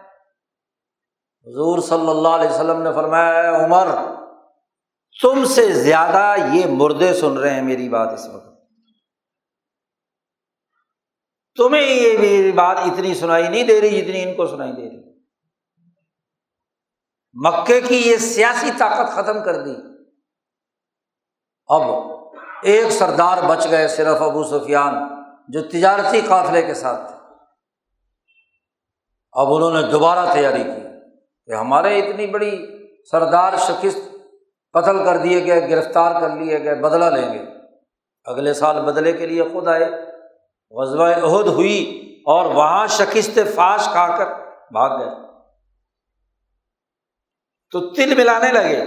حضور 1.47 1.79
صلی 1.79 2.11
اللہ 2.11 2.29
علیہ 2.29 2.51
وسلم 2.51 2.83
نے 2.83 2.93
فرمایا 2.93 3.65
عمر 3.65 3.87
تم 5.23 5.45
سے 5.45 5.73
زیادہ 5.73 6.35
یہ 6.53 6.67
مردے 6.67 7.15
سن 7.15 7.39
رہے 7.39 7.55
ہیں 7.55 7.63
میری 7.63 7.89
بات 7.89 8.09
اس 8.13 8.27
وقت۔ 8.27 8.51
تمہیں 11.57 11.83
یہ 11.83 12.19
میری 12.19 12.53
بات 12.53 12.77
اتنی 12.79 13.15
سنائی 13.15 13.49
نہیں 13.49 13.65
دے 13.65 13.81
رہی 13.81 14.03
جتنی 14.03 14.23
ان 14.23 14.35
کو 14.37 14.47
سنائی 14.47 14.73
دے 14.73 14.91
رہی۔ 14.91 15.11
مکے 17.33 17.81
کی 17.81 17.97
یہ 17.97 18.17
سیاسی 18.17 18.71
طاقت 18.79 19.13
ختم 19.13 19.45
کر 19.45 19.65
دی۔ 19.65 19.75
اب 21.67 21.83
ایک 22.63 22.93
سردار 22.93 23.39
بچ 23.49 23.67
گئے 23.71 23.89
صرف 23.89 24.23
ابو 24.23 24.45
سفیان، 24.45 24.95
جو 25.49 25.63
تجارتی 25.63 26.21
قافلے 26.21 26.63
کے 26.63 26.75
ساتھ 26.75 27.13
تھے۔ 27.13 27.17
اب 29.33 29.55
انہوں 29.55 29.83
نے 29.83 29.91
دوبارہ 29.91 30.33
تیاری 30.33 30.65
کی 30.65 30.81
کہ 31.47 31.53
ہمارے 31.55 31.99
اتنی 31.99 32.27
بڑی 32.27 32.67
سردار 33.11 33.53
شکست 33.57 34.10
قتل 34.73 35.05
کر 35.05 35.17
دیے 35.17 35.47
گئے، 35.47 35.71
گرفتار 35.71 36.21
کر 36.21 36.37
لیے 36.37 36.65
گئے، 36.65 36.75
بدلہ 36.75 37.05
لیں 37.05 37.35
گے۔ 37.35 37.45
اگلے 38.25 38.55
سال 38.55 38.83
بدلے 38.83 39.13
کے 39.13 39.27
لیے 39.27 39.43
خود 39.43 39.69
آئے۔ 39.69 39.85
غزوہ 40.71 41.09
عہد 41.09 41.47
ہوئی 41.47 42.07
اور 42.27 42.45
وہاں 42.45 42.87
شکست 42.87 43.39
فاش 43.55 43.85
کھا 43.85 44.17
کر 44.17 44.27
بھاگ 44.73 44.99
گئے۔ 44.99 45.11
تو 47.71 47.95
تل 47.95 48.15
ملانے 48.17 48.53
لگے 48.53 48.85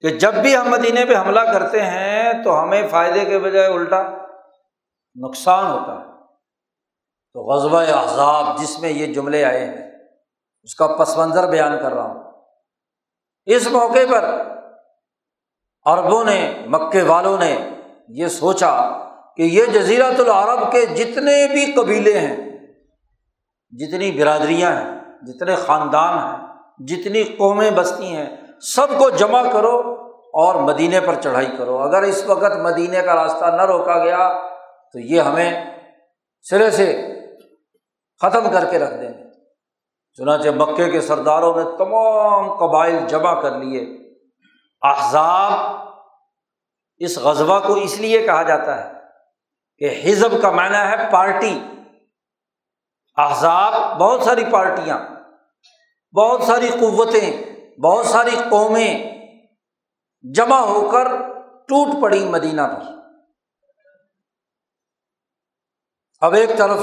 کہ 0.00 0.08
جب 0.08 0.34
بھی 0.34 0.56
ہم 0.56 0.70
مدینے 0.70 1.04
پہ 1.04 1.14
حملہ 1.14 1.40
کرتے 1.40 1.82
ہیں 1.82 2.32
تو 2.44 2.62
ہمیں 2.62 2.88
فائدے 2.88 3.24
کے 3.24 3.38
بجائے 3.38 3.66
الٹا 3.66 4.02
نقصان 5.28 5.66
ہوتا 5.66 6.00
ہے۔ 6.00 6.04
تو 7.32 7.40
غزوہ 7.40 7.80
احزاب 7.80 8.58
جس 8.58 8.78
میں 8.78 8.90
یہ 8.90 9.14
جملے 9.14 9.44
آئے 9.44 9.66
ہیں، 9.66 9.90
اس 10.62 10.74
کا 10.74 10.86
پس 10.86 11.18
منظر 11.18 11.50
بیان 11.50 11.78
کر 11.82 11.92
رہا 11.92 12.02
ہوں۔ 12.02 12.21
اس 13.46 13.66
موقع 13.66 14.04
پر 14.10 14.24
عربوں 15.86 16.24
نے، 16.24 16.64
مکے 16.66 17.02
والوں 17.02 17.38
نے 17.38 17.70
یہ 18.08 18.26
سوچا 18.26 18.72
کہ 19.36 19.42
یہ 19.42 19.66
جزیرت 19.66 20.20
العرب 20.20 20.72
کے 20.72 20.86
جتنے 20.86 21.48
بھی 21.52 21.72
قبیلے 21.72 22.18
ہیں، 22.18 22.36
جتنی 23.72 24.10
برادریاں 24.10 24.72
ہیں، 24.72 24.90
جتنے 25.22 25.54
خاندان 25.54 26.18
ہیں، 26.18 26.38
جتنی 26.86 27.24
قومیں 27.24 27.70
بستی 27.70 28.16
ہیں، 28.16 28.36
سب 28.60 28.98
کو 28.98 29.10
جمع 29.10 29.42
کرو 29.52 29.76
اور 30.34 30.54
مدینے 30.54 31.00
پر 31.00 31.14
چڑھائی 31.14 31.50
کرو۔ 31.58 31.78
اگر 31.78 32.02
اس 32.02 32.24
وقت 32.26 32.56
مدینے 32.56 33.02
کا 33.02 33.14
راستہ 33.14 33.44
نہ 33.44 33.62
روکا 33.62 34.04
گیا 34.04 34.28
تو 34.92 34.98
یہ 34.98 35.20
ہمیں 35.20 35.64
سرے 36.42 36.70
سے 36.70 36.86
ختم 38.22 38.50
کر 38.52 38.64
کے 38.70 38.78
رکھ 38.78 38.94
دیں 39.00 39.08
گے۔ 39.08 39.31
چنانچہ 40.16 40.48
مکے 40.48 40.90
کے 40.90 41.00
سرداروں 41.00 41.54
نے 41.56 41.76
تمام 41.76 42.58
قبائل 42.58 43.06
جمع 43.08 43.40
کر 43.40 43.58
لیے۔ 43.58 43.82
احزاب 44.82 45.52
اس 46.98 47.18
غزبہ 47.18 47.58
کو 47.66 47.74
اس 47.74 47.98
لیے 47.98 48.22
کہا 48.22 48.42
جاتا 48.42 48.84
ہے 48.84 48.92
کہ 49.78 50.02
حزب 50.04 50.42
کا 50.42 50.50
معنی 50.50 50.76
ہے 50.76 51.10
پارٹی۔ 51.12 51.60
احزاب 53.16 53.98
بہت 54.00 54.22
ساری 54.22 54.44
پارٹیاں، 54.52 54.98
بہت 56.16 56.42
ساری 56.42 56.68
قوتیں، 56.80 57.30
بہت 57.80 58.06
ساری 58.06 58.36
قومیں 58.50 59.12
جمع 60.34 60.58
ہو 60.58 60.90
کر 60.90 61.08
ٹوٹ 61.68 62.02
پڑی 62.02 62.24
مدینہ 62.24 62.62
پر۔ 62.62 62.92
اب 66.20 66.34
ایک 66.34 66.50
طرف 66.58 66.80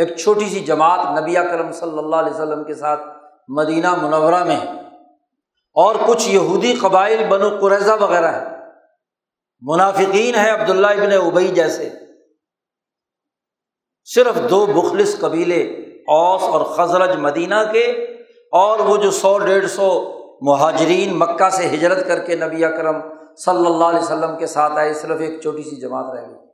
ایک 0.00 0.16
چھوٹی 0.16 0.48
سی 0.48 0.60
جماعت 0.60 1.20
نبی 1.20 1.34
کرم 1.34 1.72
صلی 1.72 1.98
اللہ 1.98 2.16
علیہ 2.16 2.32
وسلم 2.32 2.64
کے 2.64 2.74
ساتھ 2.74 3.00
مدینہ 3.48 3.94
منورہ 3.94 4.44
میں 4.44 4.60
اور 5.76 5.94
کچھ 6.06 6.28
یہودی 6.28 6.74
قبائل 6.80 7.24
بنو 7.28 7.48
قریضہ 7.60 7.92
وغیرہ 8.00 8.26
ہے 8.26 8.44
منافقین 9.60 10.34
ہے 10.34 10.50
عبداللہ 10.50 10.86
ابن 10.86 11.12
ابئی 11.26 11.48
جیسے۔ 11.48 11.90
صرف 14.04 14.50
دو 14.50 14.66
بخلص 14.66 15.20
قبیلے 15.20 15.62
اوس 16.08 16.42
اور 16.42 16.60
خزرج 16.60 17.16
مدینہ 17.16 17.62
کے 17.72 17.84
اور 18.52 18.78
وہ 18.78 18.96
جو 18.96 19.10
سو 19.10 19.38
ڈیڑھ 19.38 19.66
سو 19.66 19.90
مہاجرین 20.42 21.18
مکہ 21.18 21.50
سے 21.50 21.68
ہجرت 21.68 22.06
کر 22.06 22.18
کے 22.18 22.36
نبی 22.36 22.64
اکرم 22.64 23.00
صلی 23.36 23.66
اللہ 23.66 23.84
علیہ 23.84 24.00
وسلم 24.00 24.36
کے 24.38 24.46
ساتھ 24.46 24.72
آئے، 24.72 24.94
صرف 24.94 25.20
ایک 25.20 25.40
چھوٹی 25.40 25.62
سی 25.62 25.76
جماعت 25.76 26.14
رہ 26.14 26.26
گئی۔ 26.28 26.49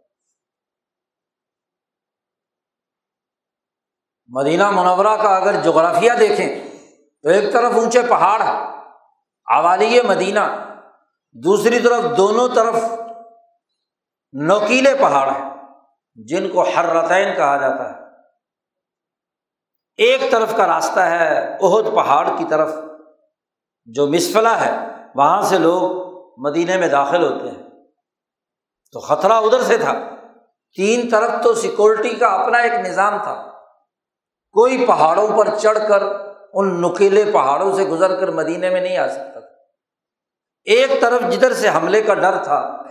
مدینہ 4.29 4.71
منورہ 4.71 5.17
کا 5.23 5.37
اگر 5.37 5.61
جغرافیہ 5.63 6.13
دیکھیں 6.21 6.69
تو 7.23 7.29
ایک 7.29 7.53
طرف 7.53 7.73
اونچے 7.75 8.03
پہاڑ 8.03 8.43
ہے 8.43 8.77
آوالی 9.57 10.01
مدینہ، 10.03 10.41
دوسری 11.33 11.81
طرف 11.81 12.17
دونوں 12.17 12.49
طرف 12.55 12.75
نوکیلے 14.33 14.95
پہاڑ 15.01 15.29
ہیں، 15.29 15.51
جن 16.15 16.49
کو 16.49 16.65
ہر 16.77 17.07
کہا 17.37 17.57
جاتا 17.57 17.91
ہے۔ 17.91 17.95
ایک 19.97 20.33
طرف 20.33 20.57
کا 20.57 20.67
راستہ 20.67 21.01
ہے 21.01 21.57
عہد 21.63 21.95
پہاڑ 21.95 22.29
کی 22.39 22.45
طرف، 22.45 22.75
جو 23.85 24.07
مسفلا 24.07 24.67
ہے، 24.67 24.77
وہاں 25.15 25.43
سے 25.43 25.59
لوگ 25.59 26.07
مدینے 26.47 26.77
میں 26.77 26.89
داخل 26.89 27.33
ہوتے 27.33 27.51
ہیں۔ 27.51 27.69
تو 28.93 29.01
خطرہ 29.01 29.33
ادھر 29.33 29.63
سے 29.63 29.79
تھا۔ 29.79 29.93
تین 30.77 31.09
طرف 31.09 31.31
تو 31.43 31.55
سیکورٹی 31.55 32.15
کا 32.15 32.27
اپنا 32.27 32.59
ایک 32.59 32.73
نظام 32.73 33.23
تھا۔ 33.23 33.56
کوئی 34.57 34.87
پہاڑوں 34.87 35.29
پر 35.37 35.49
چڑھ 35.59 35.79
کر 35.89 36.03
ان 36.53 36.83
نکیلے 36.83 37.25
پہاڑوں 37.33 37.73
سے 37.73 37.85
گزر 37.85 38.21
کر 38.21 38.31
مدینے 38.31 38.71
میں 38.71 38.81
نہیں 38.81 38.97
آ 38.97 39.09
سکتا 39.09 39.41
تھا۔ 39.41 39.49
ایک 40.65 41.01
طرف 41.01 41.33
جدھر 41.33 41.53
سے 41.53 41.69
حملے 41.69 42.03
کا 42.03 42.15
ڈر 42.15 42.37
تھا، 42.45 42.83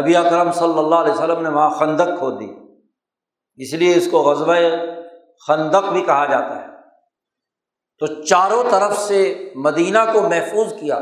نبی 0.00 0.16
اکرم 0.16 0.52
صلی 0.52 0.78
اللہ 0.78 0.94
علیہ 0.94 1.12
وسلم 1.12 1.42
نے 1.42 1.48
وہاں 1.48 1.70
خندق 1.70 2.18
کھو 2.18 2.30
دی۔ 2.30 2.46
اس 3.56 3.74
لیے 3.74 3.96
اس 3.96 4.08
کو 4.10 4.18
غزبۂ 4.18 4.56
خندق 5.48 5.92
بھی 5.92 6.00
کہا 6.00 6.24
جاتا 6.24 6.62
ہے۔ 6.62 6.66
تو 7.98 8.22
چاروں 8.22 8.64
طرف 8.70 8.98
سے 8.98 9.50
مدینہ 9.54 9.98
کو 10.12 10.22
محفوظ 10.22 10.72
کیا، 10.80 10.98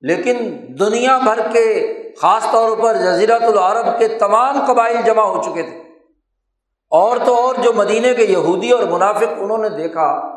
لیکن 0.00 0.66
دنیا 0.80 1.18
بھر 1.18 1.52
کے، 1.52 1.94
خاص 2.20 2.46
طور 2.52 2.76
پر 2.76 2.96
جزیرت 2.96 3.42
العرب 3.42 3.98
کے 3.98 4.08
تمام 4.08 4.64
قبائل 4.66 4.96
جمع 5.04 5.22
ہو 5.22 5.42
چکے 5.42 5.62
تھے۔ 5.62 5.83
اور 6.94 7.16
تو 7.26 7.34
اور 7.34 7.54
جو 7.54 7.72
مدینے 7.72 8.14
کے 8.14 8.24
یہودی 8.24 8.70
اور 8.70 8.82
منافق 8.82 9.32
انہوں 9.38 9.58
نے 9.58 9.68
دیکھا 9.68 10.36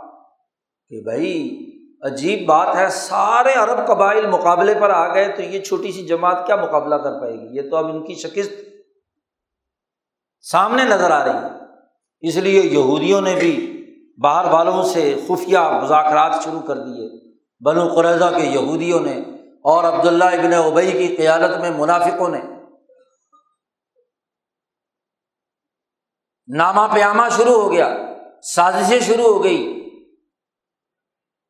کہ 0.90 1.02
بھائی، 1.04 1.60
عجیب 2.02 2.46
بات 2.46 2.76
ہے، 2.76 2.90
سارے 2.90 3.54
عرب 3.54 3.88
قبائل 3.88 4.28
مقابلے 4.28 4.74
پر 4.82 4.90
آ 4.90 5.14
گئے 5.14 5.28
تو 5.28 5.42
یہ 5.42 5.62
چھوٹی 5.62 5.92
سی 5.92 6.06
جماعت 6.06 6.46
کیا 6.46 6.56
مقابلہ 6.56 6.96
کر 6.96 7.20
پائے 7.20 7.34
گی؟ 7.34 7.58
یہ 7.58 7.70
تو 7.70 7.76
اب 7.76 7.86
ان 7.86 8.04
کی 8.04 8.16
شکست 8.16 8.54
سامنے 10.42 10.84
نظر 10.84 11.12
آ 11.12 11.26
رہی 11.26 11.44
ہے۔ 11.44 11.50
اس 12.22 12.36
لیے 12.36 12.62
یہودیوں 12.62 13.22
نے 13.22 13.36
بھی 13.36 13.84
باہر 14.22 14.54
والوں 14.54 14.84
سے 14.84 15.16
خفیہ 15.28 15.58
مذاکرات 15.84 16.44
شروع 16.44 16.62
کر 16.62 16.76
دیے۔ 16.76 17.10
بنو 17.66 17.88
قریضہ 17.96 18.32
کے 18.38 18.46
یہودیوں 18.46 19.00
نے 19.00 19.18
اور 19.64 19.84
عبداللہ 19.84 20.24
ابن 20.24 20.54
ابئی 20.54 20.92
کی 20.92 21.16
قیادت 21.16 21.58
میں 21.62 21.70
منافقوں 21.70 22.30
نے 22.30 22.42
نامہ 26.56 26.94
پیامہ 26.94 27.24
شروع 27.38 27.62
ہو 27.62 27.72
گیا، 27.72 27.98
سازشیں 28.42 29.00
شروع 29.00 29.24
ہو 29.24 29.44
گئی۔ 29.44 29.90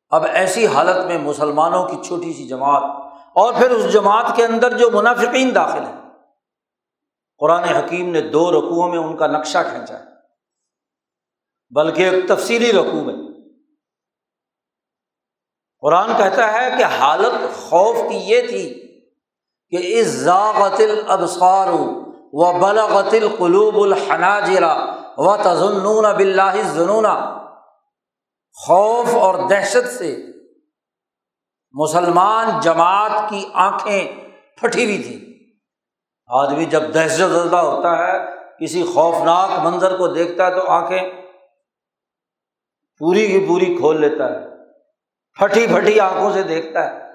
اب 0.08 0.24
ایسی 0.24 0.66
حالت 0.66 1.06
میں 1.06 1.18
مسلمانوں 1.18 1.88
کی 1.88 1.96
چھوٹی 2.06 2.32
سی 2.32 2.48
جماعت 2.48 2.82
اور 3.34 3.52
پھر 3.52 3.70
اس 3.70 3.92
جماعت 3.92 4.36
کے 4.36 4.44
اندر 4.44 4.78
جو 4.78 4.90
منافقین 4.90 5.54
داخل 5.54 5.84
ہیں، 5.84 6.00
قرآن 7.38 7.64
حکیم 7.64 8.10
نے 8.10 8.20
دو 8.20 8.50
رقوؤں 8.50 8.88
میں 8.88 8.98
ان 8.98 9.16
کا 9.16 9.26
نقشہ 9.26 9.58
کھینچا 9.70 9.98
ہے۔ 9.98 10.04
بلکہ 11.70 12.02
ایک 12.02 12.28
تفصیلی 12.28 12.72
رقوع 12.72 13.00
میں۔ 13.00 13.14
قرآن 15.80 16.10
کہتا 16.16 16.52
ہے 16.52 16.70
کہ 16.78 16.84
حالت 16.84 17.56
خوف 17.56 17.96
کی 18.10 18.16
یہ 18.16 18.40
تھی 18.40 18.74
کہ 19.70 20.00
اس 20.00 20.06
ذاغت 20.06 20.80
الابصار 20.80 21.68
و 22.32 22.52
بلغت 22.52 23.14
القلوب 23.14 23.80
الحناجرا 23.80 24.94
و 25.16 25.36
تزنون 25.36 26.16
بلّہ 26.16 26.62
ظنون 26.62 27.06
خوف 28.66 29.14
اور 29.14 29.48
دہشت 29.48 29.88
سے 29.88 30.24
مسلمان 31.72 32.60
جماعت 32.60 33.30
کی 33.30 33.44
آنکھیں 33.54 34.08
پھٹی 34.60 34.84
ہوئی 34.84 35.02
تھی 35.02 35.24
آدمی 36.26 36.64
جب 36.64 36.94
دہشت 36.94 37.30
زدہ 37.32 37.56
ہوتا 37.56 37.98
ہے، 37.98 38.18
کسی 38.60 38.84
خوفناک 38.94 39.58
منظر 39.58 39.98
کو 39.98 40.08
دیکھتا 40.08 40.46
ہے 40.46 40.54
تو 40.54 40.68
آنکھیں 40.68 41.10
پوری 42.98 43.26
کی 43.26 43.46
پوری 43.48 43.76
کھول 43.80 44.00
لیتا 44.00 44.24
ہے۔ 44.24 44.46
پھٹی 45.38 45.66
پھٹی 45.66 46.00
آنکھوں 46.00 46.32
سے 46.32 46.42
دیکھتا 46.42 46.90
ہے۔ 46.90 47.10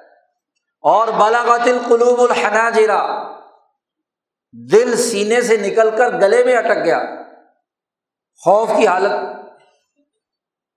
اور 0.82 1.08
بالاغات 1.08 1.67
القلوب 1.67 2.21
الحناجرا 2.21 3.34
دل 4.72 4.98
سینے 4.98 5.42
سے 5.42 5.58
نکل 5.58 5.89
کر 5.98 6.10
گلے 6.10 6.44
میں 6.44 6.58
اٹک 6.58 6.86
گیا۔ 6.86 7.00
خوف 8.46 8.70
کی 8.78 8.88
حالت 8.88 9.12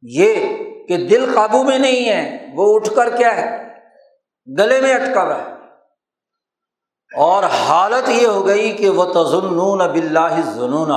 یہ 0.03 0.57
کہ 0.89 0.97
دل 0.97 1.33
قابو 1.35 1.63
میں 1.63 1.79
نہیں 1.79 2.09
ہے، 2.09 2.47
وہ 2.55 2.77
اٹھ 2.77 2.91
کر 2.97 3.17
کیا 3.17 3.37
ہے؟ 3.37 3.75
گلے 4.59 4.81
میں 4.81 4.95
اٹکا 4.95 5.29
رہا 5.29 5.45
ہے۔ 5.45 5.57
اور 7.17 7.43
حالت 7.43 8.09
یہ 8.09 8.27
ہو 8.27 8.47
گئی 8.47 8.73
کہ 8.73 8.89
وہ 8.89 9.05
تزنون 9.05 9.81
اب 9.81 9.95
اللہ 9.95 10.41
ضنون 10.45 10.91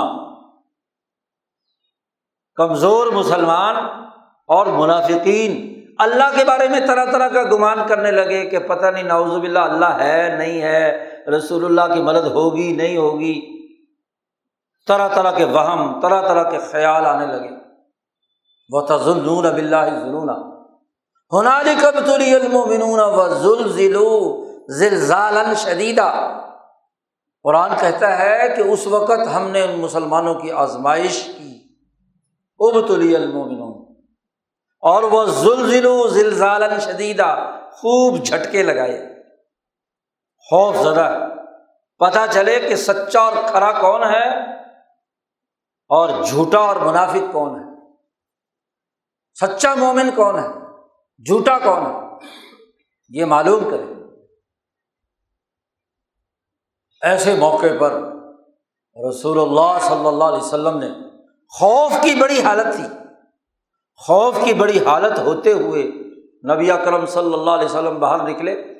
کمزور 2.55 3.07
مسلمان 3.07 3.75
اور 4.47 4.65
منافقین 4.65 5.83
اللہ 5.97 6.37
کے 6.37 6.43
بارے 6.43 6.67
میں 6.67 6.79
طرح 6.79 7.05
طرح 7.11 7.27
کا 7.27 7.43
گمان 7.43 7.87
کرنے 7.87 8.11
لگے 8.11 8.45
کہ 8.49 8.59
پتہ 8.59 8.85
نہیں 8.85 9.03
ناوز 9.03 9.31
باللہ 9.31 9.59
اللہ 9.59 9.97
ہے، 9.99 10.35
نہیں 10.37 10.61
ہے۔ 10.61 11.08
رسول 11.29 11.65
اللہ 11.65 11.95
کی 11.95 12.01
مدد 12.01 12.27
ہوگی 12.27 12.71
نہیں 12.71 12.97
ہوگی، 12.97 13.59
طرح 14.87 15.07
طرح 15.07 15.31
کے 15.31 15.45
وہم، 15.45 15.99
طرح 16.01 16.21
طرح 16.21 16.49
کے 16.49 16.57
خیال 16.71 17.05
آنے 17.05 17.25
لگے۔ 17.25 17.49
وہ 18.69 18.81
تزنون 18.81 19.45
اب 19.45 19.55
اللہ 19.55 19.85
ضلع 19.99 20.33
ہنالی 21.33 21.75
کب 21.81 22.05
تری 22.05 22.35
علم 22.35 22.55
و 22.55 22.65
بنون 22.65 22.99
و 22.99 23.27
شدیدہ 25.55 26.13
قرآن 27.43 27.69
کہتا 27.79 28.19
ہے 28.19 28.53
کہ 28.55 28.61
اس 28.61 28.87
وقت 28.87 29.35
ہم 29.35 29.49
نے 29.49 29.61
ان 29.61 29.79
مسلمانوں 29.79 30.33
کی 30.33 30.51
آزمائش 30.51 31.29
کی۔ 31.37 31.59
اب 32.59 32.87
تلی 32.87 33.15
المومنون 33.15 33.95
اور 34.81 35.03
وہ 35.03 35.25
ذلزلو 35.25 36.07
زلزال 36.07 36.63
شدیدہ 36.79 37.51
خوب 37.71 38.25
جھٹکے 38.25 38.63
لگائے۔ 38.63 39.18
خوف 40.49 40.75
زدہ 40.75 41.27
پتہ 41.99 42.19
چلے 42.31 42.59
کہ 42.59 42.75
سچا 42.75 43.21
اور 43.21 43.33
کھرا 43.47 43.71
کون 43.71 44.03
ہے 44.03 44.53
اور 45.87 46.23
جھوٹا 46.23 46.57
اور 46.57 46.75
منافق 46.75 47.31
کون 47.31 47.59
ہے؟ 47.59 47.65
سچا 49.33 49.75
مومن 49.75 50.09
کون 50.15 50.39
ہے؟ 50.39 50.47
جھوٹا 51.25 51.59
کون 51.59 51.85
ہے؟ 51.85 51.91
یہ 53.09 53.25
معلوم 53.25 53.69
کرے 53.69 53.83
ایسے 57.01 57.35
موقع 57.35 57.67
پر 57.79 57.91
رسول 59.09 59.39
اللہ 59.39 59.79
صلی 59.81 60.07
اللہ 60.07 60.23
علیہ 60.23 60.37
وسلم 60.37 60.77
نے 60.77 60.89
خوف 61.47 61.93
کی 62.01 62.15
بڑی 62.15 62.41
حالت 62.41 62.75
تھی۔ 62.75 62.83
خوف 63.97 64.35
کی 64.45 64.53
بڑی 64.53 64.85
حالت 64.85 65.19
ہوتے 65.19 65.51
ہوئے 65.51 65.83
نبی 66.53 66.71
اکرم 66.71 67.05
صلی 67.05 67.33
اللہ 67.33 67.51
علیہ 67.51 67.65
وسلم 67.65 67.99
باہر 67.99 68.29
نکلے۔ 68.29 68.78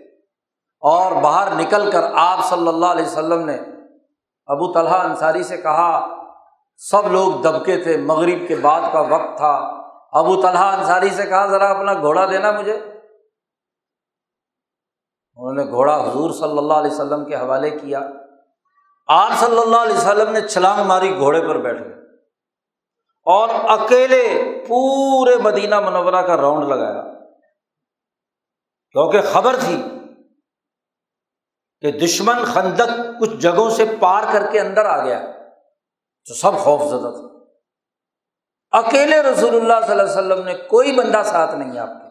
اور 0.80 1.12
باہر 1.12 1.56
نکل 1.56 1.92
کر 1.92 2.12
آپ 2.14 2.46
صلی 2.46 2.68
اللہ 2.68 2.86
علیہ 2.86 3.06
وسلم 3.06 3.46
نے 3.46 3.58
ابو 4.46 4.74
طلحہ 4.74 5.06
انصاری 5.06 5.44
سے 5.44 5.58
کہا، 5.58 6.16
سب 6.78 7.12
لوگ 7.12 7.42
دبکے 7.42 7.84
تھے، 7.84 7.98
مغرب 7.98 8.48
کے 8.48 8.56
بعد 8.56 8.82
کا 8.94 9.00
وقت 9.00 9.38
تھا۔ 9.38 9.82
ابو 10.12 10.42
طلحہ 10.42 10.78
انصاری 10.78 11.10
سے 11.10 11.24
کہا، 11.24 11.46
ذرا 11.46 11.70
اپنا 11.70 11.94
گھوڑا 11.94 12.26
دینا 12.26 12.52
مجھے۔ 12.52 12.74
انہوں 15.36 15.66
نے 15.66 15.72
گھوڑا 15.72 16.04
حضور 16.04 16.32
صلی 16.32 16.58
اللہ 16.58 16.74
علیہ 16.74 16.92
وسلم 16.92 17.26
کے 17.26 17.36
حوالے 17.36 17.70
کیا۔ 17.70 18.00
آپ 19.08 19.32
صلی 19.40 19.60
اللہ 19.60 19.78
علیہ 19.78 19.98
وسلم 19.98 20.32
نے 20.32 20.42
چھلانگ 20.42 20.84
ماری 20.84 21.18
گھوڑے 21.18 21.42
پر 21.42 21.58
بیٹھ 21.58 21.84
گئے۔ 21.84 21.94
اور 23.26 23.50
اکیلے 23.50 24.44
پورے 24.68 25.36
مدینہ 25.36 25.80
منورہ 25.80 26.22
کا 26.22 26.38
راؤنڈ 26.38 26.64
لگایا۔ 26.64 27.02
کیونکہ 28.92 29.22
خبر 29.22 29.56
تھی 29.60 29.99
کہ 31.82 31.92
دشمن 31.92 32.46
خندق 32.46 33.22
کچھ 33.22 33.36
جگہوں 33.36 33.70
سے 33.70 33.86
پار 34.00 34.24
کر 34.34 34.52
کے 34.52 34.60
اندر 34.60 34.86
آ 34.86 35.06
گیا۔ 35.06 35.22
تو 36.28 36.34
سب 36.34 36.54
خوف 36.54 36.82
زدہ 36.82 37.12
تھا 37.12 37.30
اکیلے 38.78 39.22
رسول 39.22 39.56
اللہ 39.56 39.86
صلی 39.86 39.92
اللہ 39.92 40.04
علیہ 40.04 40.12
وسلم 40.12 40.46
نے 40.46 40.54
کوئی 40.54 40.92
بندہ 40.92 41.22
ساتھ 41.26 41.56
نہیں 41.56 41.80
آپ 41.80 41.88
کے۔ 41.88 42.10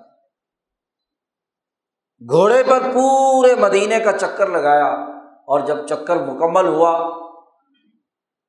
گھوڑے 2.32 2.62
پر 2.64 2.80
پورے 2.80 3.54
مدینے 3.54 4.00
کا 4.00 4.12
چکر 4.12 4.46
لگایا 4.46 4.86
اور 5.22 5.60
جب 5.60 5.86
چکر 5.86 6.16
مکمل 6.16 6.66
ہوا، 6.66 6.90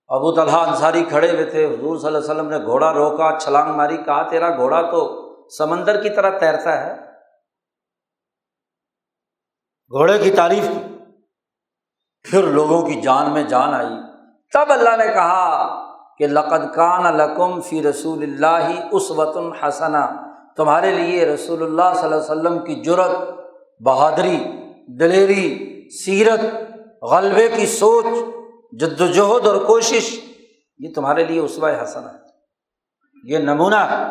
ابو 0.08 0.36
طلحہ 0.36 0.70
انصاری 0.70 1.04
کھڑے 1.04 1.32
ہوئے 1.32 1.46
تھے۔ 1.46 1.66
حضور 1.66 1.98
صلی 1.98 2.08
اللہ 2.08 2.18
علیہ 2.18 2.32
وسلم 2.32 2.50
نے 2.50 2.58
گھوڑا 2.58 2.94
روکا، 2.94 3.40
چھلانگ 3.40 3.74
ماری، 3.74 3.98
کہا، 3.98 4.30
تیرا 4.30 4.56
گھوڑا 4.56 4.82
تو 4.82 5.26
سمندر 5.50 6.04
کی 6.04 6.10
طرح 6.10 6.40
تیرتا 6.40 6.86
ہے۔ 6.86 6.96
گھوڑے 9.90 10.18
کی 10.18 10.32
تعریف 10.32 10.68
کی۔ 10.68 10.89
پھر 12.30 12.44
لوگوں 12.44 12.82
کی 12.82 13.02
جان 13.02 13.34
میں 13.34 13.44
جان 13.44 13.74
آئی۔ 13.74 13.88
تب 14.54 14.66
اللہ 14.70 14.98
نے 14.98 15.14
کہا 15.14 15.68
کہ 16.18 16.28
لقد 16.28 16.76
کان 16.76 17.18
لقم 17.18 17.62
فی 17.62 17.84
رسول 17.84 18.24
اللہ 18.24 18.72
اس 18.92 19.12
وطن 19.12 19.64
حسنا 19.64 20.10
تمہارے 20.58 20.92
لیے 20.92 21.26
رسول 21.26 21.64
اللہ 21.64 21.94
صلی 21.96 22.04
اللہ 22.04 22.16
علیہ 22.16 22.32
وسلم 22.32 22.66
کی 22.66 22.76
جرت 22.76 23.12
بہادری، 23.86 24.44
دلیری، 25.00 25.80
سیرت، 26.06 26.40
غلبے 27.04 27.50
کی 27.50 27.66
سوچ 27.66 28.06
جد 28.80 29.02
وجہد 29.02 29.48
اور 29.48 29.66
کوشش، 29.66 30.20
یہ 30.80 30.94
تمہارے 30.96 31.24
لیے 31.24 31.40
اسوا 31.40 31.84
حسن 31.84 32.04
ہے۔ 32.04 32.20
یہ 33.24 33.38
نمونہ 33.38 33.76
ہے۔ 33.76 34.04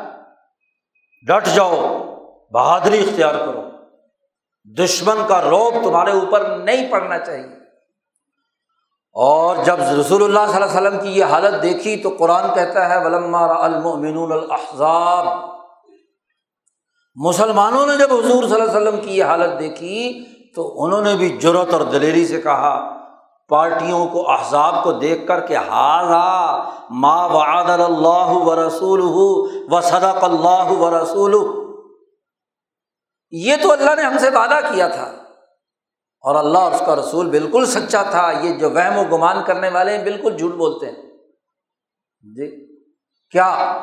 ڈٹ 1.26 1.48
جاؤ، 1.54 2.04
بہادری 2.52 2.98
اختیار 2.98 3.34
کرو۔ 3.34 3.62
دشمن 4.78 5.16
کا 5.28 5.42
روب 5.42 5.74
تمہارے 5.84 6.10
اوپر 6.10 6.58
نہیں 6.58 6.90
پڑنا 6.90 7.18
چاہیے۔ 7.18 7.67
اور 9.18 9.56
جب 9.64 9.80
رسول 10.00 10.22
اللہ 10.22 10.46
صلی 10.46 10.56
اللہ 10.56 10.64
علیہ 10.64 10.78
وسلم 10.78 10.98
کی 11.00 11.18
یہ 11.18 11.24
حالت 11.24 11.62
دیکھی 11.62 11.96
تو 11.96 12.08
قرآن 12.18 12.54
کہتا 12.54 12.88
ہے، 12.88 13.04
ولما 13.04 13.44
المؤمنون 13.64 14.32
الاحزاب 14.32 15.26
مسلمانوں 17.16 17.86
نے 17.86 17.96
جب 17.96 18.12
حضور 18.12 18.42
صلی 18.44 18.60
اللہ 18.60 18.64
علیہ 18.64 18.76
وسلم 18.76 19.00
کی 19.00 19.16
یہ 19.18 19.24
حالت 19.24 19.58
دیکھی 19.60 20.24
تو 20.54 20.84
انہوں 20.84 21.02
نے 21.02 21.14
بھی 21.16 21.28
جرت 21.38 21.72
اور 21.74 21.80
دلیری 21.80 22.26
سے 22.26 22.40
کہا، 22.40 22.74
پارٹیوں 23.50 24.06
کو، 24.06 24.30
احزاب 24.30 24.82
کو 24.84 24.92
دیکھ 24.92 25.26
کر 25.28 25.40
کے 25.40 25.56
ہاضا 25.56 26.26
ماں 27.00 27.28
وعد 27.28 27.70
اللہ 27.70 28.32
و 28.32 28.54
رسول 28.56 29.00
و 29.72 29.80
صدق 29.80 30.24
اللہ 30.24 30.70
و 30.72 30.98
رسول 30.98 31.34
یہ 33.32 33.56
تو 33.62 33.72
اللہ 33.72 33.94
نے 33.96 34.02
ہم 34.02 34.18
سے 34.18 34.30
وعدہ 34.30 34.60
کیا 34.72 34.88
تھا۔ 34.88 35.08
اور 36.20 36.34
اللہ 36.34 36.58
اور 36.58 36.72
اس 36.72 36.82
کا 36.86 36.96
رسول 36.96 37.30
بالکل 37.30 37.66
سچا 37.66 38.02
تھا، 38.02 38.32
یہ 38.42 38.52
جو 38.52 38.70
وہم 38.70 38.98
و 38.98 39.16
گمان 39.16 39.44
کرنے 39.46 39.68
والے 39.68 39.96
ہیں 39.96 40.04
بالکل 40.04 40.36
جھوٹ 40.36 40.52
بولتے 40.52 40.86
ہیں۔ 40.86 41.02
جی 42.34 42.66
کیا؟ 43.30 43.80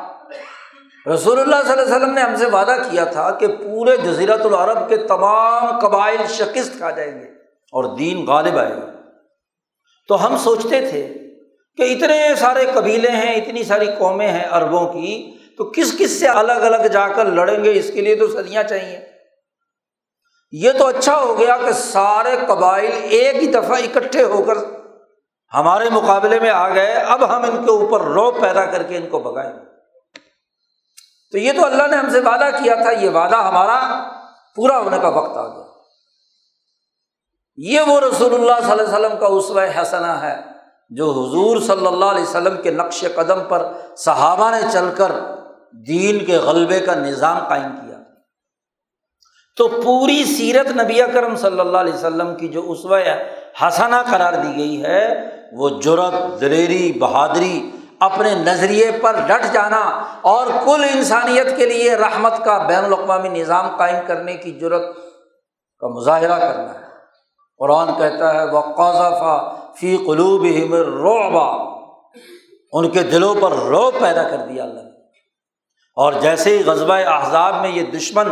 رسول 1.14 1.40
اللہ 1.40 1.56
صلی 1.62 1.72
اللہ 1.72 1.82
علیہ 1.82 1.96
وسلم 1.96 2.14
نے 2.14 2.20
ہم 2.20 2.36
سے 2.36 2.46
وعدہ 2.46 2.76
کیا 2.90 3.04
تھا 3.04 3.30
کہ 3.30 3.46
پورے 3.46 3.96
جزیرت 3.96 4.46
العرب 4.46 4.88
کے 4.88 4.96
تمام 4.96 5.78
قبائل 5.78 6.26
شکست 6.28 6.78
کھا 6.78 6.90
جائیں 6.90 7.20
گے 7.20 7.26
اور 7.72 7.96
دین 7.96 8.24
غالب 8.26 8.58
آئے 8.58 8.70
گا۔ 8.70 8.86
تو 10.08 10.26
ہم 10.26 10.36
سوچتے 10.36 10.90
تھے 10.90 11.14
کہ 11.76 11.82
اتنے 11.82 12.34
سارے 12.38 12.66
قبیلے 12.74 13.10
ہیں، 13.10 13.34
اتنی 13.34 13.64
ساری 13.64 13.86
قومیں 13.98 14.28
ہیں 14.28 14.48
اربوں 14.50 14.92
کی، 14.92 15.36
تو 15.58 15.64
کس 15.64 15.98
کس 15.98 16.20
سے 16.20 16.26
الگ 16.26 16.52
الگ 16.52 16.86
جا 16.86 17.08
کر 17.08 17.24
لڑیں 17.24 17.64
گے؟ 17.64 17.78
اس 17.78 17.90
کے 17.94 18.00
لیے 18.00 18.14
تو 18.14 18.28
صدیاں 18.28 18.62
چاہیے۔ 18.62 19.15
یہ 20.52 20.72
تو 20.72 20.86
اچھا 20.86 21.16
ہو 21.20 21.38
گیا 21.38 21.56
کہ 21.56 21.72
سارے 21.72 22.36
قبائل 22.46 22.90
ایک 23.02 23.36
ہی 23.36 23.46
دفعہ 23.46 23.78
اکٹھے 23.78 24.22
ہو 24.22 24.42
کر 24.42 24.58
ہمارے 25.52 25.88
مقابلے 25.90 26.40
میں 26.40 26.50
آ 26.50 26.68
گئے۔ 26.68 26.92
اب 26.92 27.24
ہم 27.36 27.42
ان 27.42 27.64
کے 27.64 27.70
اوپر 27.70 28.00
رو 28.00 28.30
پیدا 28.32 28.64
کر 28.66 28.82
کے 28.82 28.96
ان 28.96 29.08
کو 29.08 29.18
بگائیں 29.18 29.52
تو 31.32 31.38
یہ 31.38 31.52
تو 31.52 31.64
اللہ 31.66 31.86
نے 31.86 31.96
ہم 31.96 32.10
سے 32.10 32.20
وعدہ 32.20 32.48
کیا 32.62 32.74
تھا، 32.74 32.90
یہ 32.90 33.10
وعدہ 33.10 33.36
ہمارا 33.36 33.78
پورا 34.56 34.78
ہونے 34.78 34.98
کا 34.98 35.08
وقت 35.08 35.36
آ 35.36 35.46
گیا۔ 35.46 35.64
یہ 37.56 37.80
وہ 37.80 38.00
رسول 38.00 38.34
اللہ 38.34 38.60
صلی 38.60 38.70
اللہ 38.70 38.82
علیہ 38.82 38.94
وسلم 38.94 39.18
کا 39.18 39.26
اسوہ 39.26 39.62
حسنا 39.82 40.20
ہے 40.22 40.36
جو 40.90 41.10
حضور 41.10 41.60
صلی 41.60 41.86
اللہ 41.86 42.04
علیہ 42.04 42.22
وسلم 42.22 42.62
کے 42.62 42.70
نقش 42.70 43.04
قدم 43.14 43.44
پر 43.48 43.66
صحابہ 43.96 44.50
نے 44.50 44.60
چل 44.72 44.90
کر 44.96 45.12
دین 45.86 46.24
کے 46.24 46.36
غلبے 46.36 46.80
کا 46.80 46.94
نظام 46.94 47.38
قائم 47.48 47.76
کیا۔ 47.76 47.85
تو 49.56 49.68
پوری 49.68 50.24
سیرت 50.24 50.82
نبی 50.82 51.00
کرم 51.12 51.36
صلی 51.36 51.60
اللہ 51.60 51.78
علیہ 51.78 51.92
وسلم 51.92 52.34
کی 52.34 52.48
جو 52.48 52.70
اسوہ 52.70 52.98
حسنا 53.62 54.02
قرار 54.02 54.32
دی 54.32 54.56
گئی 54.56 54.84
ہے، 54.84 55.14
وہ 55.52 55.68
جرت 55.68 56.40
دلیری، 56.40 56.92
بہادری 56.92 57.70
اپنے 58.00 58.34
نظریے 58.34 58.90
پر 59.00 59.16
ڈٹ 59.26 59.52
جانا 59.52 60.02
اور 60.22 60.46
کل 60.46 60.84
انسانیت 60.94 61.56
کے 61.56 61.66
لیے 61.66 61.96
رحمت 61.96 62.44
کا 62.44 62.58
بین 62.58 62.84
الاقوامی 62.84 63.28
نظام 63.28 63.76
قائم 63.76 63.96
کرنے 64.06 64.34
کی 64.34 64.52
جرت 64.52 64.96
کا 65.78 65.88
مظاہرہ 65.88 66.38
کرنا 66.38 66.74
ہے۔ 66.74 66.84
قرآن 67.58 67.88
کہتا 67.98 68.34
ہے 68.34 68.44
وہ 68.44 68.60
قوضافہ 68.60 69.54
فی 69.76 69.96
قلوب 69.96 70.74
روبا 70.74 71.76
ان 72.72 72.90
کے 72.90 73.02
دلوں 73.02 73.34
پر 73.40 73.52
رو 73.52 73.90
پیدا 73.90 74.22
کر 74.22 74.36
دیا 74.36 74.62
اللہ 74.64 74.80
نے۔ 74.80 74.90
اور 75.96 76.12
جیسے 76.12 76.58
ہی 76.58 76.64
غزبۂ 76.64 77.02
احزاب 77.06 77.54
میں 77.54 77.70
یہ 77.70 77.82
دشمن 77.82 78.26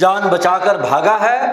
جان 0.00 0.28
بچا 0.28 0.58
کر 0.58 0.76
بھاگا 0.76 1.20
ہے 1.20 1.52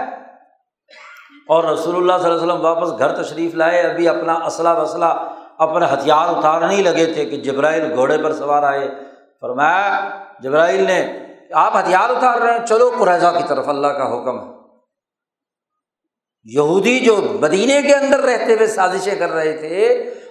اور 1.48 1.64
رسول 1.64 1.96
اللہ 1.96 2.14
صلی 2.22 2.32
اللہ 2.32 2.44
علیہ 2.44 2.54
وسلم 2.54 2.66
واپس 2.66 3.00
گھر 3.00 3.24
تشریف 3.24 3.56
لائے۔ 3.56 3.82
ابھی 3.82 4.08
اپنا 4.08 4.34
اسلحہ 4.34 4.82
وسلح 4.82 5.14
اپنے 5.58 5.86
ہتھیار 5.94 6.38
اتارنے 6.38 6.76
لگے 6.76 7.14
تھے 7.14 7.26
کہ 7.26 7.38
جبرائیل 7.38 7.94
گھوڑے 7.94 8.18
پر 8.18 8.34
سوار 8.34 8.64
آئے۔ 8.64 8.90
فرمایا، 9.42 10.10
جبرائیل 10.40 10.84
نے، 10.84 11.20
آپ 11.54 11.76
ہتھیار 11.76 12.10
اتار 12.10 12.42
رہے 12.42 12.60
ہیں، 12.60 12.66
چلو 12.66 12.92
قریضہ 13.00 13.28
کی 13.38 13.44
طرف، 13.48 13.70
اللہ 13.70 13.88
کا 13.88 14.08
حکم 14.14 14.50
ہے۔ 14.50 14.56
یہودی 16.44 17.00
جو 17.00 17.16
مدینے 17.42 17.82
کے 17.82 17.96
اندر 17.96 18.20
رہتے 18.20 18.54
ہوئے 18.54 18.68
سازشیں 18.68 19.16
کر 19.16 19.30
رہے 19.30 19.58
تھے 19.58 19.86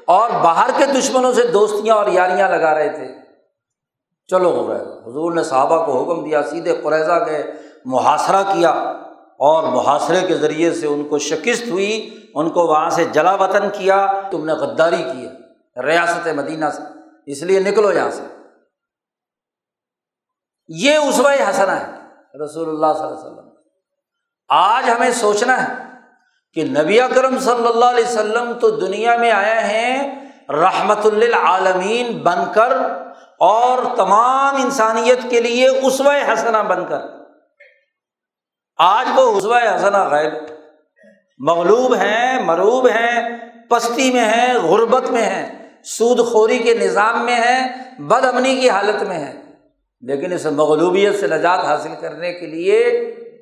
اور 0.07 0.30
باہر 0.30 0.70
کے 0.76 0.86
دشمنوں 0.86 1.32
سے 1.32 1.47
دوستیاں 1.47 1.95
اور 1.95 2.07
یاریاں 2.07 2.49
لگا 2.49 2.74
رہے 2.74 2.88
تھے۔ 2.88 3.09
چلو 4.30 4.51
ہو 4.51 4.72
حضور 4.72 5.32
نے 5.32 5.42
صحابہ 5.42 5.86
کو 5.86 6.03
حکم 6.03 6.24
دیا، 6.24 6.42
سیدھے 6.42 6.80
قریضہ 6.82 7.24
گئے۔ 7.26 7.53
محاصرہ 7.85 8.43
کیا 8.43 8.70
اور 9.39 9.62
محاصرے 9.62 10.20
کے 10.26 10.37
ذریعے 10.37 10.74
سے 10.74 10.87
ان 10.87 11.09
کو 11.09 11.18
شکست 11.18 11.68
ہوئی، 11.68 12.26
ان 12.35 12.51
کو 12.51 12.66
وہاں 12.66 12.91
سے 12.91 13.05
جلا 13.05 13.35
وطن 13.35 13.70
کیا، 13.72 14.22
تم 14.30 14.45
نے 14.45 14.53
غداری 14.53 15.05
کی 15.12 15.26
ہے، 15.26 15.32
ریاست 15.82 16.28
مدینہ 16.28 16.64
سے، 16.70 16.82
اس 17.26 17.43
لیے 17.43 17.61
نکلو 17.61 17.93
یہاں 17.93 18.11
سے۔ 18.11 18.22
یہ 20.68 20.99
عصو 20.99 21.26
حسنا 21.26 21.80
ہے، 21.80 21.93
رسول 22.45 22.68
اللہ 22.68 22.99
صلی 22.99 23.07
اللہ 23.07 23.18
علیہ 23.18 23.30
وسلم۔ 23.30 23.49
آج 24.49 24.91
ہمیں 24.91 25.11
سوچنا 25.11 25.68
ہے 25.68 25.74
کہ 26.55 26.64
نبی 26.64 27.01
اکرم 27.01 27.39
صلی 27.39 27.68
اللہ 27.68 27.85
علیہ 27.85 28.05
وسلم 28.05 28.53
تو 28.61 28.70
دنیا 28.70 29.16
میں 29.16 29.30
آئے 29.30 29.61
ہیں 29.61 30.24
رحمت 30.49 31.07
للعالمین 31.07 32.18
بن 32.18 32.39
کر 32.55 32.72
اور 33.39 33.97
تمام 33.97 34.57
انسانیت 34.57 35.18
کے 35.30 35.41
لیے 35.41 35.68
عصو 35.68 36.05
حسنا 36.09 36.62
بن 36.62 36.87
کر۔ 36.89 37.24
آج 38.77 39.09
وہ 39.16 39.39
عصو 39.39 39.55
حسنا 39.55 40.05
غائب 40.05 40.33
مغلوب 41.39 41.95
ہیں، 41.95 42.43
مروب 42.43 42.87
ہیں، 42.87 43.37
پستی 43.68 44.12
میں 44.12 44.25
ہیں، 44.25 44.55
غربت 44.55 45.11
میں 45.11 45.22
ہیں، 45.22 45.68
سود 45.85 46.27
خوری 46.27 46.59
کے 46.59 46.75
نظام 46.75 47.25
میں 47.25 47.35
ہیں، 47.35 47.68
بد 47.99 48.25
امنی 48.25 48.55
کی 48.55 48.70
حالت 48.70 49.03
میں 49.03 49.18
ہیں۔ 49.18 49.33
لیکن 50.01 50.33
اس 50.33 50.47
مغلوبیت 50.47 51.20
سے 51.20 51.27
نجات 51.27 51.64
حاصل 51.64 51.89
کرنے 52.01 52.33
کے 52.33 52.47
لیے 52.47 52.81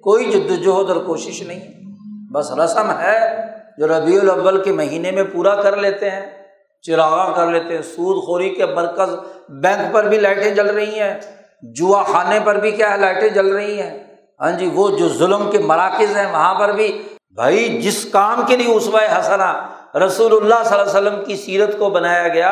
کوئی 0.03 0.31
جدوجہد 0.31 0.91
اور 0.91 1.05
کوشش 1.05 1.43
نہیں۔ 1.43 1.69
بس 2.33 2.51
رسم 2.51 2.91
ہے 3.01 3.47
جو 3.79 3.89
ربیع 3.89 4.21
الاول 4.21 4.63
کے 4.63 4.73
مہینے 4.73 5.11
میں 5.11 5.25
پورا 5.25 5.63
کر 5.63 5.77
لیتے 5.77 6.11
ہیں 6.11 6.27
چراغاں 6.83 7.35
کر 7.35 7.47
لیتے 7.47 7.75
ہیں۔ 7.75 7.83
سود 7.83 8.25
خوری 8.25 8.51
کے 8.51 8.67
مرکز 8.67 9.15
بینک 9.49 9.95
پر 9.95 10.09
بھی 10.09 10.19
لائٹیں 10.19 10.55
جل 10.55 10.67
رہی 10.67 11.01
ہیں، 11.01 11.21
جوا 11.63 12.03
خانے 12.03 12.39
پر 12.45 12.61
بھی 12.61 12.71
کیا 12.71 12.93
ہے، 12.93 12.97
لائٹیں 12.97 13.29
جل 13.29 13.47
رہی 13.47 13.83
ہیں۔ 13.83 14.12
ہاں 14.43 14.51
جی 14.51 14.71
وہ 14.75 14.89
جو 14.99 15.09
ظلم 15.09 15.51
کے 15.51 15.59
مراکز 15.59 16.17
ہیں، 16.17 16.31
وہاں 16.33 16.55
پر 16.55 16.73
بھی 16.73 16.91
بھائی 17.35 17.81
جس 17.83 18.05
کام 18.13 18.43
کے 18.47 18.57
لیے 18.57 18.75
اسوائے 18.75 19.09
حسنا 19.09 19.53
رسول 20.07 20.33
اللہ 20.37 20.63
صلی 20.65 20.79
اللہ 20.79 20.91
علیہ 20.91 20.99
وسلم 20.99 21.25
کی 21.25 21.37
سیرت 21.37 21.79
کو 21.79 21.91
بنایا 21.91 22.29
گیا، 22.29 22.51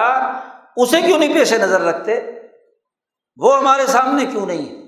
اسے 0.76 1.01
کیوں 1.01 1.18
نہیں 1.18 1.34
پیش 1.34 1.53
نظر 1.53 1.80
رکھتے؟ 1.80 2.20
وہ 3.36 3.57
ہمارے 3.59 3.86
سامنے 3.86 4.24
کیوں 4.26 4.47
نہیں 4.47 4.64
ہے؟ 4.68 4.78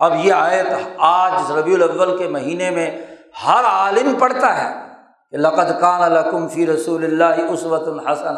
اب 0.00 0.14
یہ 0.24 0.32
آیت 0.32 0.66
آج 0.98 1.50
ربیع 1.52 1.74
الاول 1.74 2.16
کے 2.18 2.28
مہینے 2.28 2.70
میں 2.70 2.90
ہر 3.46 3.64
عالم 3.64 4.14
پڑھتا 4.18 4.56
ہے 4.56 4.68
کہ 5.32 5.36
لقت 5.36 5.70
کان 5.80 6.02
القم 6.02 6.46
فی 6.48 6.66
رسول 6.66 7.04
اللہ 7.04 7.50
عصوت 7.52 7.88
الحسن 7.88 8.36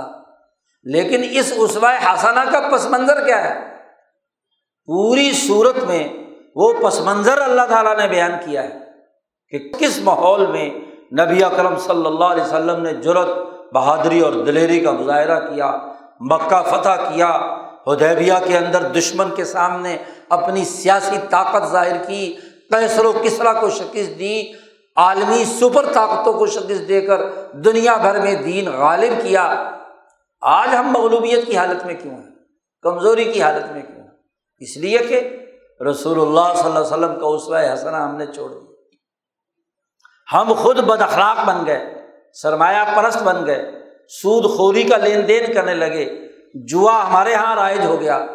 لیکن 0.86 1.24
اس 1.30 1.52
عصوائے 1.64 1.98
حسنا 2.04 2.44
کا 2.44 2.60
پس 2.72 2.86
منظر 2.90 3.24
کیا 3.26 3.42
ہے؟ 3.44 3.54
پوری 4.88 5.30
صورت 5.46 5.78
میں 5.84 6.02
وہ 6.60 6.72
پس 6.82 7.00
منظر 7.00 7.38
اللہ 7.38 7.62
تعالیٰ 7.68 7.96
نے 7.96 8.08
بیان 8.08 8.32
کیا 8.44 8.62
ہے 8.62 8.78
کہ 9.48 9.78
کس 9.78 9.98
ماحول 9.98 10.46
میں 10.46 10.68
نبی 11.20 11.44
اکرم 11.44 11.76
صلی 11.76 12.06
اللہ 12.06 12.24
علیہ 12.24 12.42
وسلم 12.42 12.82
نے 12.82 12.92
جرت 12.92 13.28
بہادری 13.74 14.20
اور 14.20 14.32
دلیری 14.32 14.80
کا 14.80 14.90
مظاہرہ 14.90 15.40
کیا، 15.40 15.76
مکہ 16.20 16.62
فتح 16.62 16.88
کیا 16.88 17.56
ہدیبیہ 17.86 18.32
کے 18.44 18.58
اندر 18.58 18.82
دشمن 18.82 19.34
کے 19.34 19.44
سامنے 19.44 19.96
اپنی 20.28 20.64
سیاسی 20.64 21.16
طاقت 21.30 21.70
ظاہر 21.70 21.96
کی 21.96 22.36
کیسر 22.70 23.04
و 23.04 23.12
کسرا 23.22 23.52
کو 23.52 23.70
شکست 23.70 24.18
دی، 24.18 24.52
عالمی 24.96 25.44
سپر 25.44 25.92
طاقتوں 25.92 26.32
کو 26.32 26.46
شکست 26.46 26.88
دے 26.88 27.00
کر 27.00 27.20
دنیا 27.52 27.96
بھر 27.96 28.20
میں 28.20 28.34
دین 28.34 28.68
غالب 28.72 29.22
کیا۔ 29.22 29.70
آج 30.40 30.68
ہم 30.74 30.90
مغلوبیت 30.90 31.46
کی 31.46 31.56
حالت 31.56 31.86
میں 31.86 31.94
کیوں 32.02 32.14
ہیں؟ 32.14 32.30
کمزوری 32.82 33.24
کی 33.24 33.42
حالت 33.42 33.72
میں 33.72 33.82
کیوں 33.82 34.00
ہیں؟ 34.00 34.10
اس 34.58 34.76
لیے 34.76 34.98
کہ 34.98 35.39
رسول 35.90 36.20
اللہ 36.20 36.54
صلی 36.54 36.66
اللہ 36.66 36.78
علیہ 36.78 36.86
وسلم 36.86 37.20
کا 37.20 37.26
اسوہ 37.26 37.74
حسنا 37.74 38.04
ہم 38.04 38.16
نے 38.16 38.26
چھوڑ 38.26 38.50
دیا۔ 38.50 38.70
ہم 40.32 40.52
خود 40.52 40.78
بد 40.78 41.02
اخلاق 41.02 41.48
بن 41.48 41.66
گئے، 41.66 42.02
سرمایہ 42.32 42.96
پرست 42.96 43.22
بن 43.22 43.46
گئے، 43.46 43.72
سود 44.08 44.56
خوری 44.56 44.82
کا 44.82 44.96
لین 44.96 45.28
دین 45.28 45.52
کرنے 45.52 45.74
لگے، 45.74 46.28
جوا 46.54 47.08
ہمارے 47.08 47.30
یہاں 47.30 47.56
رائج 47.56 47.84
ہو 47.84 48.00
گیا۔ 48.00 48.26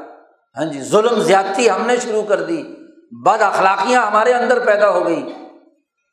ہاں 0.57 0.65
جی 0.65 0.81
ظلم 0.81 1.19
زیادتی 1.19 1.69
ہم 1.69 1.85
نے 1.85 1.97
شروع 1.97 2.23
کر 2.23 2.43
دی، 2.43 2.63
بد 3.25 3.41
اخلاقیاں 3.41 4.05
ہمارے 4.05 4.33
اندر 4.33 4.65
پیدا 4.65 4.89
ہو 4.89 5.07
گئی 5.07 5.33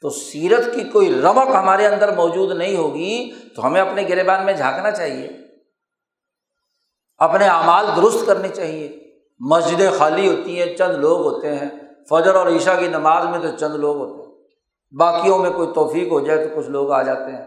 تو 0.01 0.11
سیرت 0.11 0.75
کی 0.75 0.85
کوئی 0.85 1.21
رمک 1.23 1.55
ہمارے 1.55 1.87
اندر 1.87 2.17
موجود 2.17 2.57
نہیں 2.57 2.77
ہوگی 2.77 3.33
تو 3.57 3.67
ہمیں 3.67 3.81
اپنے 3.81 4.09
گربان 4.09 4.45
میں 4.45 4.53
جھانکنا 4.53 4.91
چاہیے۔ 4.91 5.31
اپنے 7.19 7.47
اعمال 7.47 7.87
درست 7.97 8.27
کرنے 8.27 8.49
چاہیے۔ 8.49 9.12
مسجدیں 9.51 9.91
خالی 9.99 10.29
ہوتی 10.29 10.63
ہیں، 10.63 10.77
چند 10.77 10.95
لوگ 10.95 11.21
ہوتے 11.21 11.55
ہیں۔ 11.55 11.69
فجر 12.11 12.35
اور 12.35 12.47
عشاء 12.47 12.79
کی 12.79 12.89
نماز 12.89 13.25
میں 13.25 13.39
تو 13.39 13.57
چند 13.57 13.75
لوگ 13.75 13.97
ہوتے 13.97 14.23
ہیں۔ 14.23 14.33
باقیوں 14.99 15.39
میں 15.39 15.51
کوئی 15.51 15.69
توفیق 15.75 16.13
ہو 16.13 16.21
جائے 16.21 16.47
تو 16.47 16.61
کچھ 16.61 16.71
لوگ 16.71 16.91
آ 16.91 17.03
جاتے 17.03 17.33
ہیں۔ 17.33 17.47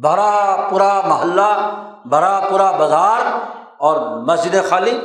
بھرا 0.00 0.66
پورا 0.70 1.00
محلہ، 1.06 1.76
بھرا 2.08 2.40
پورا 2.50 2.70
بازار 2.70 3.20
اور 3.76 4.22
مسجد 4.26 4.56
خالی۔ 4.68 4.98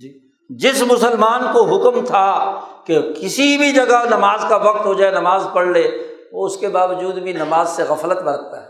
جی۔ 0.00 0.28
جس 0.50 0.82
مسلمان 0.82 1.42
کو 1.52 1.62
حکم 1.62 2.04
تھا 2.04 2.60
کہ 2.84 3.12
کسی 3.20 3.58
بھی 3.58 3.72
جگہ 3.72 4.04
نماز 4.10 4.44
کا 4.48 4.56
وقت 4.56 4.86
ہو 4.86 4.94
جائے، 4.94 5.12
نماز 5.12 5.46
پڑھ 5.52 5.66
لے، 5.66 5.88
وہ 6.32 6.46
اس 6.46 6.56
کے 6.56 6.68
باوجود 6.68 7.14
بھی 7.14 7.32
نماز 7.32 7.68
سے 7.68 7.82
غفلت 7.82 8.22
برتتا 8.22 8.62
ہے۔ 8.62 8.68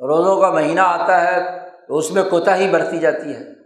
روزوں 0.00 0.40
کا 0.40 0.50
مہینہ 0.50 0.80
آتا 0.80 1.24
ہے 1.24 1.68
تو 1.88 1.96
اس 1.96 2.10
میں 2.10 2.22
کوتاہی 2.30 2.70
برتی 2.70 2.98
جاتی 2.98 3.34
ہے۔ 3.34 3.61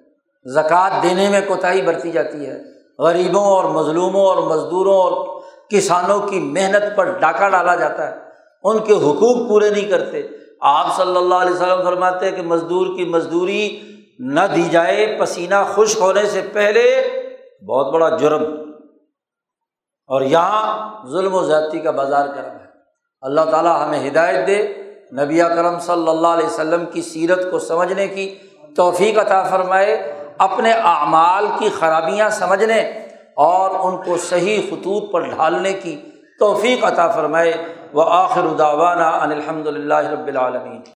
زکوٰۃ 0.46 1.02
دینے 1.02 1.28
میں 1.28 1.40
کوتاہی 1.48 1.82
برتی 1.82 2.10
جاتی 2.10 2.46
ہے۔ 2.46 2.62
غریبوں 2.98 3.44
اور 3.44 3.64
مظلوموں 3.64 4.26
اور 4.26 4.36
مزدوروں 4.36 4.94
اور 4.94 5.40
کسانوں 5.70 6.20
کی 6.20 6.40
محنت 6.40 6.96
پر 6.96 7.04
ڈاکہ 7.04 7.48
ڈالا 7.48 7.74
جاتا 7.74 8.10
ہے۔ 8.10 8.16
ان 8.62 8.78
کے 8.78 8.92
حقوق 8.92 9.48
پورے 9.48 9.70
نہیں 9.70 9.88
کرتے۔ 9.88 10.22
آپ 10.60 10.96
صلی 10.96 11.16
اللہ 11.16 11.34
علیہ 11.34 11.54
وسلم 11.54 11.82
فرماتے 11.84 12.30
کہ 12.30 12.42
مزدور 12.42 12.86
کی 12.96 13.04
مزدوری 13.04 13.80
نہ 14.18 14.40
دی 14.54 14.62
جائے، 14.62 15.16
پسینہ 15.20 15.54
خشک 15.74 15.98
ہونے 16.00 16.26
سے 16.26 16.42
پہلے 16.52 17.10
بہت 17.68 17.92
بڑا 17.92 18.08
جرم۔ 18.08 18.42
اور 20.06 20.20
یہاں 20.20 20.88
ظلم 21.10 21.34
و 21.34 21.42
زیادتی 21.42 21.78
کا 21.78 21.90
بازار 21.90 22.26
کرم 22.26 22.56
ہے۔ 22.56 22.66
اللہ 23.20 23.40
تعالیٰ 23.40 23.86
ہمیں 23.86 24.10
ہدایت 24.10 24.46
دے۔ 24.46 24.68
نبی 25.22 25.38
کرم 25.38 25.78
صلی 25.80 26.08
اللہ 26.08 26.28
علیہ 26.28 26.46
وسلم 26.46 26.86
کی 26.86 27.02
سیرت 27.02 27.50
کو 27.50 27.58
سمجھنے 27.58 28.08
کی 28.08 28.34
توفیق 28.76 29.18
عطا 29.18 29.42
فرمائے۔ 29.42 30.25
اپنے 30.38 30.72
اعمال 30.72 31.46
کی 31.58 31.68
خرابیاں 31.68 32.28
سمجھنے 32.28 32.80
اور 33.34 33.70
ان 33.70 34.02
کو 34.02 34.16
صحیح 34.16 34.62
خطوط 34.70 35.12
پر 35.12 35.20
ڈھالنے 35.20 35.72
کی 35.72 36.00
توفیق 36.38 36.84
عطا 36.84 37.08
فرمائے۔ 37.08 37.52
وہ 37.92 38.04
آخر 38.08 38.46
داوانہ 38.58 39.02
ان 39.02 39.30
الحمد 39.32 39.66
للہ 39.66 39.94
رب 39.94 40.26
العالمین۔ 40.26 40.80